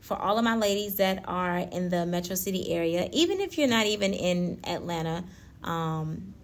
for 0.00 0.16
all 0.20 0.36
of 0.38 0.44
my 0.44 0.56
ladies 0.56 0.96
that 0.96 1.24
are 1.26 1.58
in 1.58 1.88
the 1.88 2.04
metro 2.04 2.34
city 2.34 2.72
area. 2.72 3.08
Even 3.12 3.40
if 3.40 3.56
you're 3.56 3.68
not 3.68 3.86
even 3.86 4.12
in 4.12 4.60
atlanta 4.64 5.24
um, 5.62 6.34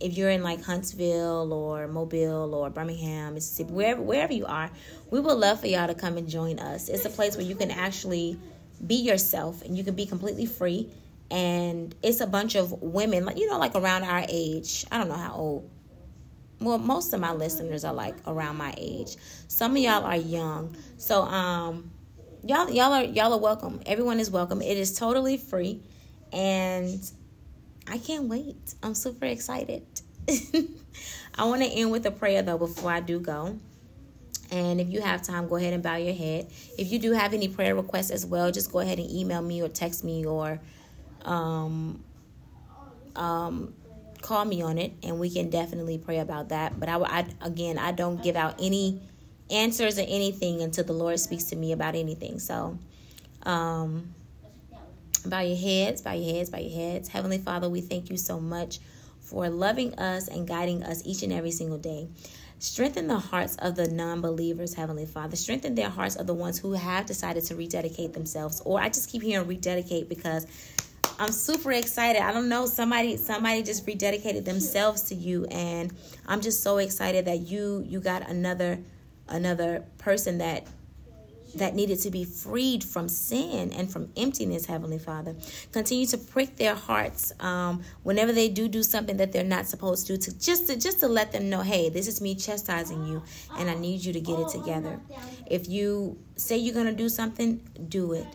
if 0.00 0.16
you're 0.16 0.30
in 0.30 0.42
like 0.42 0.62
huntsville 0.62 1.52
or 1.52 1.86
mobile 1.86 2.54
or 2.54 2.70
birmingham 2.70 3.34
mississippi 3.34 3.72
wherever 3.72 4.00
wherever 4.00 4.32
you 4.32 4.46
are 4.46 4.70
we 5.10 5.20
would 5.20 5.36
love 5.36 5.60
for 5.60 5.66
y'all 5.66 5.86
to 5.86 5.94
come 5.94 6.16
and 6.16 6.28
join 6.28 6.58
us. 6.58 6.88
It's 6.88 7.04
a 7.04 7.10
place 7.10 7.36
where 7.36 7.46
you 7.46 7.54
can 7.54 7.70
actually 7.70 8.38
be 8.84 8.96
yourself 8.96 9.62
and 9.62 9.76
you 9.76 9.84
can 9.84 9.94
be 9.94 10.06
completely 10.06 10.46
free 10.46 10.90
and 11.30 11.94
it's 12.02 12.20
a 12.20 12.26
bunch 12.26 12.54
of 12.56 12.72
women 12.82 13.24
like 13.24 13.38
you 13.38 13.48
know 13.48 13.58
like 13.58 13.74
around 13.74 14.04
our 14.04 14.24
age. 14.28 14.84
I 14.90 14.98
don't 14.98 15.08
know 15.08 15.14
how 15.14 15.34
old. 15.34 15.70
Well 16.60 16.78
most 16.78 17.12
of 17.12 17.20
my 17.20 17.32
listeners 17.32 17.84
are 17.84 17.94
like 17.94 18.16
around 18.26 18.56
my 18.56 18.74
age. 18.76 19.16
Some 19.48 19.72
of 19.72 19.78
y'all 19.78 20.04
are 20.04 20.16
young. 20.16 20.76
So 20.98 21.22
um 21.22 21.90
y'all 22.44 22.70
y'all 22.70 22.92
are 22.92 23.04
y'all 23.04 23.32
are 23.32 23.38
welcome. 23.38 23.80
Everyone 23.86 24.18
is 24.20 24.30
welcome. 24.30 24.60
It 24.60 24.76
is 24.76 24.98
totally 24.98 25.36
free. 25.36 25.82
And 26.32 27.00
i 27.88 27.98
can't 27.98 28.24
wait. 28.24 28.74
I'm 28.82 28.94
super 28.94 29.26
excited. 29.26 29.84
I 30.28 31.44
want 31.44 31.62
to 31.62 31.68
end 31.68 31.90
with 31.90 32.04
a 32.06 32.10
prayer 32.10 32.42
though 32.42 32.58
before 32.58 32.90
i 32.90 33.00
do 33.00 33.20
go. 33.20 33.58
And 34.52 34.80
if 34.80 34.90
you 34.90 35.00
have 35.00 35.22
time, 35.22 35.46
go 35.46 35.56
ahead 35.56 35.74
and 35.74 35.82
bow 35.82 35.94
your 35.94 36.14
head. 36.14 36.50
If 36.76 36.90
you 36.90 36.98
do 36.98 37.12
have 37.12 37.32
any 37.34 37.46
prayer 37.46 37.76
requests 37.76 38.10
as 38.10 38.26
well, 38.26 38.50
just 38.50 38.72
go 38.72 38.80
ahead 38.80 38.98
and 38.98 39.08
email 39.08 39.40
me 39.40 39.62
or 39.62 39.68
text 39.68 40.02
me 40.02 40.26
or 40.26 40.60
um, 41.24 42.02
um, 43.16 43.74
call 44.22 44.44
me 44.44 44.62
on 44.62 44.78
it, 44.78 44.92
and 45.02 45.18
we 45.18 45.30
can 45.30 45.50
definitely 45.50 45.98
pray 45.98 46.18
about 46.18 46.50
that. 46.50 46.78
But 46.78 46.88
I, 46.88 46.96
I 46.98 47.26
again, 47.40 47.78
I 47.78 47.92
don't 47.92 48.22
give 48.22 48.36
out 48.36 48.56
any 48.60 49.00
answers 49.50 49.98
or 49.98 50.02
anything 50.02 50.62
until 50.62 50.84
the 50.84 50.92
Lord 50.92 51.18
speaks 51.18 51.44
to 51.44 51.56
me 51.56 51.72
about 51.72 51.94
anything. 51.94 52.38
So, 52.38 52.78
um, 53.42 54.14
bow 55.24 55.40
your 55.40 55.56
heads, 55.56 56.02
bow 56.02 56.12
your 56.12 56.34
heads, 56.34 56.50
bow 56.50 56.58
your 56.58 56.74
heads. 56.74 57.08
Heavenly 57.08 57.38
Father, 57.38 57.68
we 57.68 57.80
thank 57.80 58.10
you 58.10 58.16
so 58.16 58.40
much 58.40 58.78
for 59.20 59.48
loving 59.48 59.94
us 59.94 60.28
and 60.28 60.46
guiding 60.46 60.82
us 60.82 61.02
each 61.04 61.22
and 61.22 61.32
every 61.32 61.50
single 61.50 61.78
day. 61.78 62.08
Strengthen 62.58 63.06
the 63.06 63.18
hearts 63.18 63.56
of 63.56 63.74
the 63.74 63.88
non 63.88 64.20
believers, 64.20 64.74
Heavenly 64.74 65.06
Father. 65.06 65.34
Strengthen 65.34 65.74
their 65.74 65.88
hearts 65.88 66.16
of 66.16 66.26
the 66.26 66.34
ones 66.34 66.58
who 66.58 66.72
have 66.72 67.06
decided 67.06 67.44
to 67.44 67.54
rededicate 67.54 68.12
themselves. 68.12 68.60
Or 68.66 68.78
I 68.78 68.88
just 68.88 69.08
keep 69.08 69.22
hearing 69.22 69.48
rededicate 69.48 70.10
because 70.10 70.46
I'm 71.20 71.32
super 71.32 71.70
excited. 71.70 72.22
I 72.22 72.32
don't 72.32 72.48
know 72.48 72.64
somebody 72.64 73.18
somebody 73.18 73.62
just 73.62 73.84
rededicated 73.84 74.46
themselves 74.46 75.02
to 75.02 75.14
you 75.14 75.44
and 75.46 75.92
I'm 76.26 76.40
just 76.40 76.62
so 76.62 76.78
excited 76.78 77.26
that 77.26 77.40
you 77.40 77.84
you 77.86 78.00
got 78.00 78.28
another 78.28 78.78
another 79.28 79.84
person 79.98 80.38
that 80.38 80.66
that 81.56 81.74
needed 81.74 81.98
to 81.98 82.10
be 82.10 82.24
freed 82.24 82.82
from 82.82 83.06
sin 83.06 83.70
and 83.72 83.92
from 83.92 84.08
emptiness 84.16 84.64
heavenly 84.64 84.98
father. 84.98 85.34
Continue 85.72 86.06
to 86.06 86.16
prick 86.16 86.56
their 86.56 86.74
hearts 86.74 87.32
um, 87.40 87.82
whenever 88.02 88.32
they 88.32 88.48
do 88.48 88.66
do 88.66 88.82
something 88.82 89.18
that 89.18 89.30
they're 89.30 89.44
not 89.44 89.66
supposed 89.66 90.06
to 90.06 90.16
to 90.16 90.38
just 90.38 90.68
to 90.68 90.76
just 90.76 91.00
to 91.00 91.08
let 91.08 91.32
them 91.32 91.50
know 91.50 91.60
hey 91.60 91.90
this 91.90 92.08
is 92.08 92.22
me 92.22 92.34
chastising 92.34 93.04
you 93.04 93.22
and 93.58 93.68
i 93.68 93.74
need 93.74 94.02
you 94.02 94.14
to 94.14 94.20
get 94.22 94.38
it 94.38 94.48
together. 94.48 94.98
If 95.46 95.68
you 95.68 96.18
say 96.36 96.56
you're 96.56 96.82
to 96.82 96.92
do 96.92 97.10
something 97.10 97.60
do 97.90 98.14
it 98.14 98.26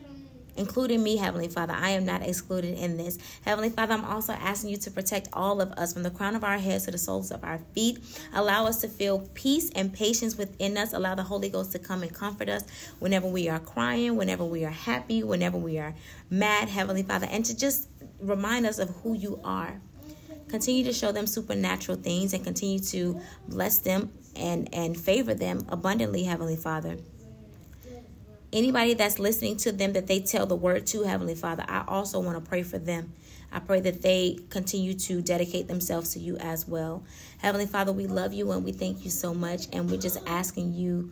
including 0.57 1.03
me, 1.03 1.17
Heavenly 1.17 1.47
Father. 1.47 1.73
I 1.73 1.91
am 1.91 2.05
not 2.05 2.21
excluded 2.21 2.77
in 2.77 2.97
this. 2.97 3.17
Heavenly 3.43 3.69
Father, 3.69 3.93
I'm 3.93 4.05
also 4.05 4.33
asking 4.33 4.71
you 4.71 4.77
to 4.77 4.91
protect 4.91 5.29
all 5.33 5.61
of 5.61 5.71
us 5.73 5.93
from 5.93 6.03
the 6.03 6.09
crown 6.09 6.35
of 6.35 6.43
our 6.43 6.57
heads 6.57 6.85
to 6.85 6.91
the 6.91 6.97
soles 6.97 7.31
of 7.31 7.43
our 7.43 7.59
feet. 7.73 7.99
Allow 8.33 8.65
us 8.65 8.81
to 8.81 8.87
feel 8.87 9.29
peace 9.33 9.69
and 9.75 9.93
patience 9.93 10.37
within 10.37 10.77
us. 10.77 10.93
Allow 10.93 11.15
the 11.15 11.23
Holy 11.23 11.49
Ghost 11.49 11.71
to 11.73 11.79
come 11.79 12.03
and 12.03 12.13
comfort 12.13 12.49
us 12.49 12.63
whenever 12.99 13.27
we 13.27 13.49
are 13.49 13.59
crying, 13.59 14.15
whenever 14.15 14.45
we 14.45 14.65
are 14.65 14.71
happy, 14.71 15.23
whenever 15.23 15.57
we 15.57 15.77
are 15.77 15.95
mad, 16.29 16.69
Heavenly 16.69 17.03
Father, 17.03 17.27
and 17.29 17.45
to 17.45 17.55
just 17.55 17.89
remind 18.19 18.65
us 18.65 18.79
of 18.79 18.89
who 19.03 19.15
you 19.15 19.39
are. 19.43 19.81
Continue 20.47 20.83
to 20.85 20.93
show 20.93 21.11
them 21.11 21.27
supernatural 21.27 21.97
things 21.97 22.33
and 22.33 22.43
continue 22.43 22.79
to 22.79 23.19
bless 23.47 23.79
them 23.79 24.11
and, 24.35 24.73
and 24.73 24.97
favor 24.97 25.33
them 25.33 25.65
abundantly, 25.69 26.23
Heavenly 26.23 26.55
Father 26.55 26.97
anybody 28.55 28.93
that's 28.93 29.19
listening 29.19 29.57
to 29.57 29.71
them 29.71 29.93
that 29.93 30.07
they 30.07 30.21
tell 30.21 30.45
the 30.45 30.55
word 30.55 30.87
to, 30.87 31.03
Heavenly 31.03 31.35
Father, 31.35 31.65
I 31.67 31.83
also 31.87 32.19
want 32.19 32.43
to 32.43 32.49
pray 32.49 32.63
for 32.63 32.79
them. 32.79 33.13
I 33.51 33.59
pray 33.59 33.81
that 33.81 34.01
they 34.01 34.39
continue 34.49 34.93
to 34.93 35.21
dedicate 35.21 35.67
themselves 35.67 36.13
to 36.13 36.19
you 36.19 36.37
as 36.37 36.67
well. 36.67 37.03
Heavenly 37.37 37.67
Father, 37.67 37.91
we 37.91 38.07
love 38.07 38.33
you 38.33 38.51
and 38.51 38.63
we 38.63 38.71
thank 38.71 39.03
you 39.05 39.11
so 39.11 39.33
much. 39.33 39.67
And 39.71 39.89
we're 39.89 39.99
just 39.99 40.19
asking 40.25 40.73
you 40.73 41.11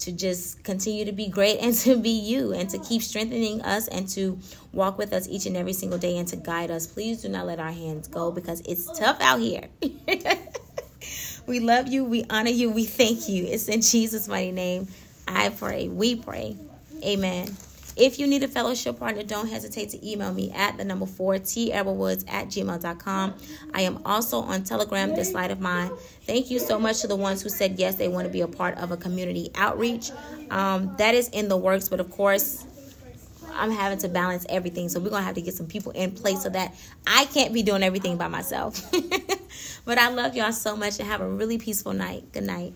to 0.00 0.12
just 0.12 0.64
continue 0.64 1.04
to 1.04 1.12
be 1.12 1.28
great 1.28 1.58
and 1.60 1.74
to 1.80 1.96
be 1.96 2.10
you 2.10 2.52
and 2.52 2.68
to 2.70 2.78
keep 2.78 3.02
strengthening 3.02 3.62
us 3.62 3.88
and 3.88 4.08
to 4.10 4.38
walk 4.72 4.98
with 4.98 5.12
us 5.12 5.28
each 5.28 5.46
and 5.46 5.56
every 5.56 5.72
single 5.72 5.98
day 5.98 6.18
and 6.18 6.28
to 6.28 6.36
guide 6.36 6.70
us. 6.70 6.86
Please 6.86 7.22
do 7.22 7.28
not 7.28 7.46
let 7.46 7.60
our 7.60 7.72
hands 7.72 8.08
go 8.08 8.30
because 8.30 8.60
it's 8.62 8.98
tough 8.98 9.18
out 9.20 9.40
here. 9.40 9.68
we 11.46 11.60
love 11.60 11.88
you. 11.88 12.04
We 12.04 12.24
honor 12.28 12.50
you. 12.50 12.70
We 12.70 12.84
thank 12.84 13.28
you. 13.28 13.44
It's 13.44 13.68
in 13.68 13.82
Jesus' 13.82 14.28
mighty 14.28 14.52
name. 14.52 14.88
I 15.28 15.50
pray. 15.50 15.88
We 15.88 16.16
pray. 16.16 16.56
Amen. 17.04 17.56
If 17.96 18.18
you 18.18 18.26
need 18.26 18.42
a 18.42 18.48
fellowship 18.48 18.98
partner, 18.98 19.22
don't 19.22 19.48
hesitate 19.48 19.90
to 19.90 20.08
email 20.08 20.32
me 20.32 20.50
at 20.52 20.76
the 20.76 20.84
number 20.84 21.06
four, 21.06 21.38
T 21.38 21.70
Woods 21.72 22.24
at 22.28 22.46
gmail.com. 22.46 23.34
I 23.74 23.82
am 23.82 24.00
also 24.06 24.40
on 24.40 24.64
Telegram, 24.64 25.14
this 25.14 25.34
light 25.34 25.50
of 25.50 25.60
mine. 25.60 25.90
Thank 26.22 26.50
you 26.50 26.58
so 26.58 26.78
much 26.78 27.00
to 27.00 27.08
the 27.08 27.16
ones 27.16 27.42
who 27.42 27.48
said 27.48 27.78
yes, 27.78 27.96
they 27.96 28.08
want 28.08 28.26
to 28.26 28.32
be 28.32 28.40
a 28.40 28.48
part 28.48 28.78
of 28.78 28.90
a 28.90 28.96
community 28.96 29.50
outreach. 29.54 30.10
Um, 30.50 30.94
that 30.96 31.14
is 31.14 31.28
in 31.28 31.48
the 31.48 31.56
works, 31.56 31.88
but 31.88 32.00
of 32.00 32.10
course, 32.10 32.64
I'm 33.52 33.70
having 33.70 33.98
to 33.98 34.08
balance 34.08 34.46
everything. 34.48 34.88
So 34.88 35.00
we're 35.00 35.10
going 35.10 35.22
to 35.22 35.26
have 35.26 35.34
to 35.34 35.42
get 35.42 35.54
some 35.54 35.66
people 35.66 35.92
in 35.92 36.12
place 36.12 36.42
so 36.42 36.48
that 36.50 36.74
I 37.06 37.26
can't 37.26 37.52
be 37.52 37.62
doing 37.62 37.82
everything 37.82 38.16
by 38.16 38.28
myself. 38.28 38.90
but 39.84 39.98
I 39.98 40.08
love 40.08 40.34
y'all 40.36 40.52
so 40.52 40.76
much 40.76 40.98
and 41.00 41.08
have 41.08 41.20
a 41.20 41.28
really 41.28 41.58
peaceful 41.58 41.92
night. 41.92 42.32
Good 42.32 42.44
night. 42.44 42.72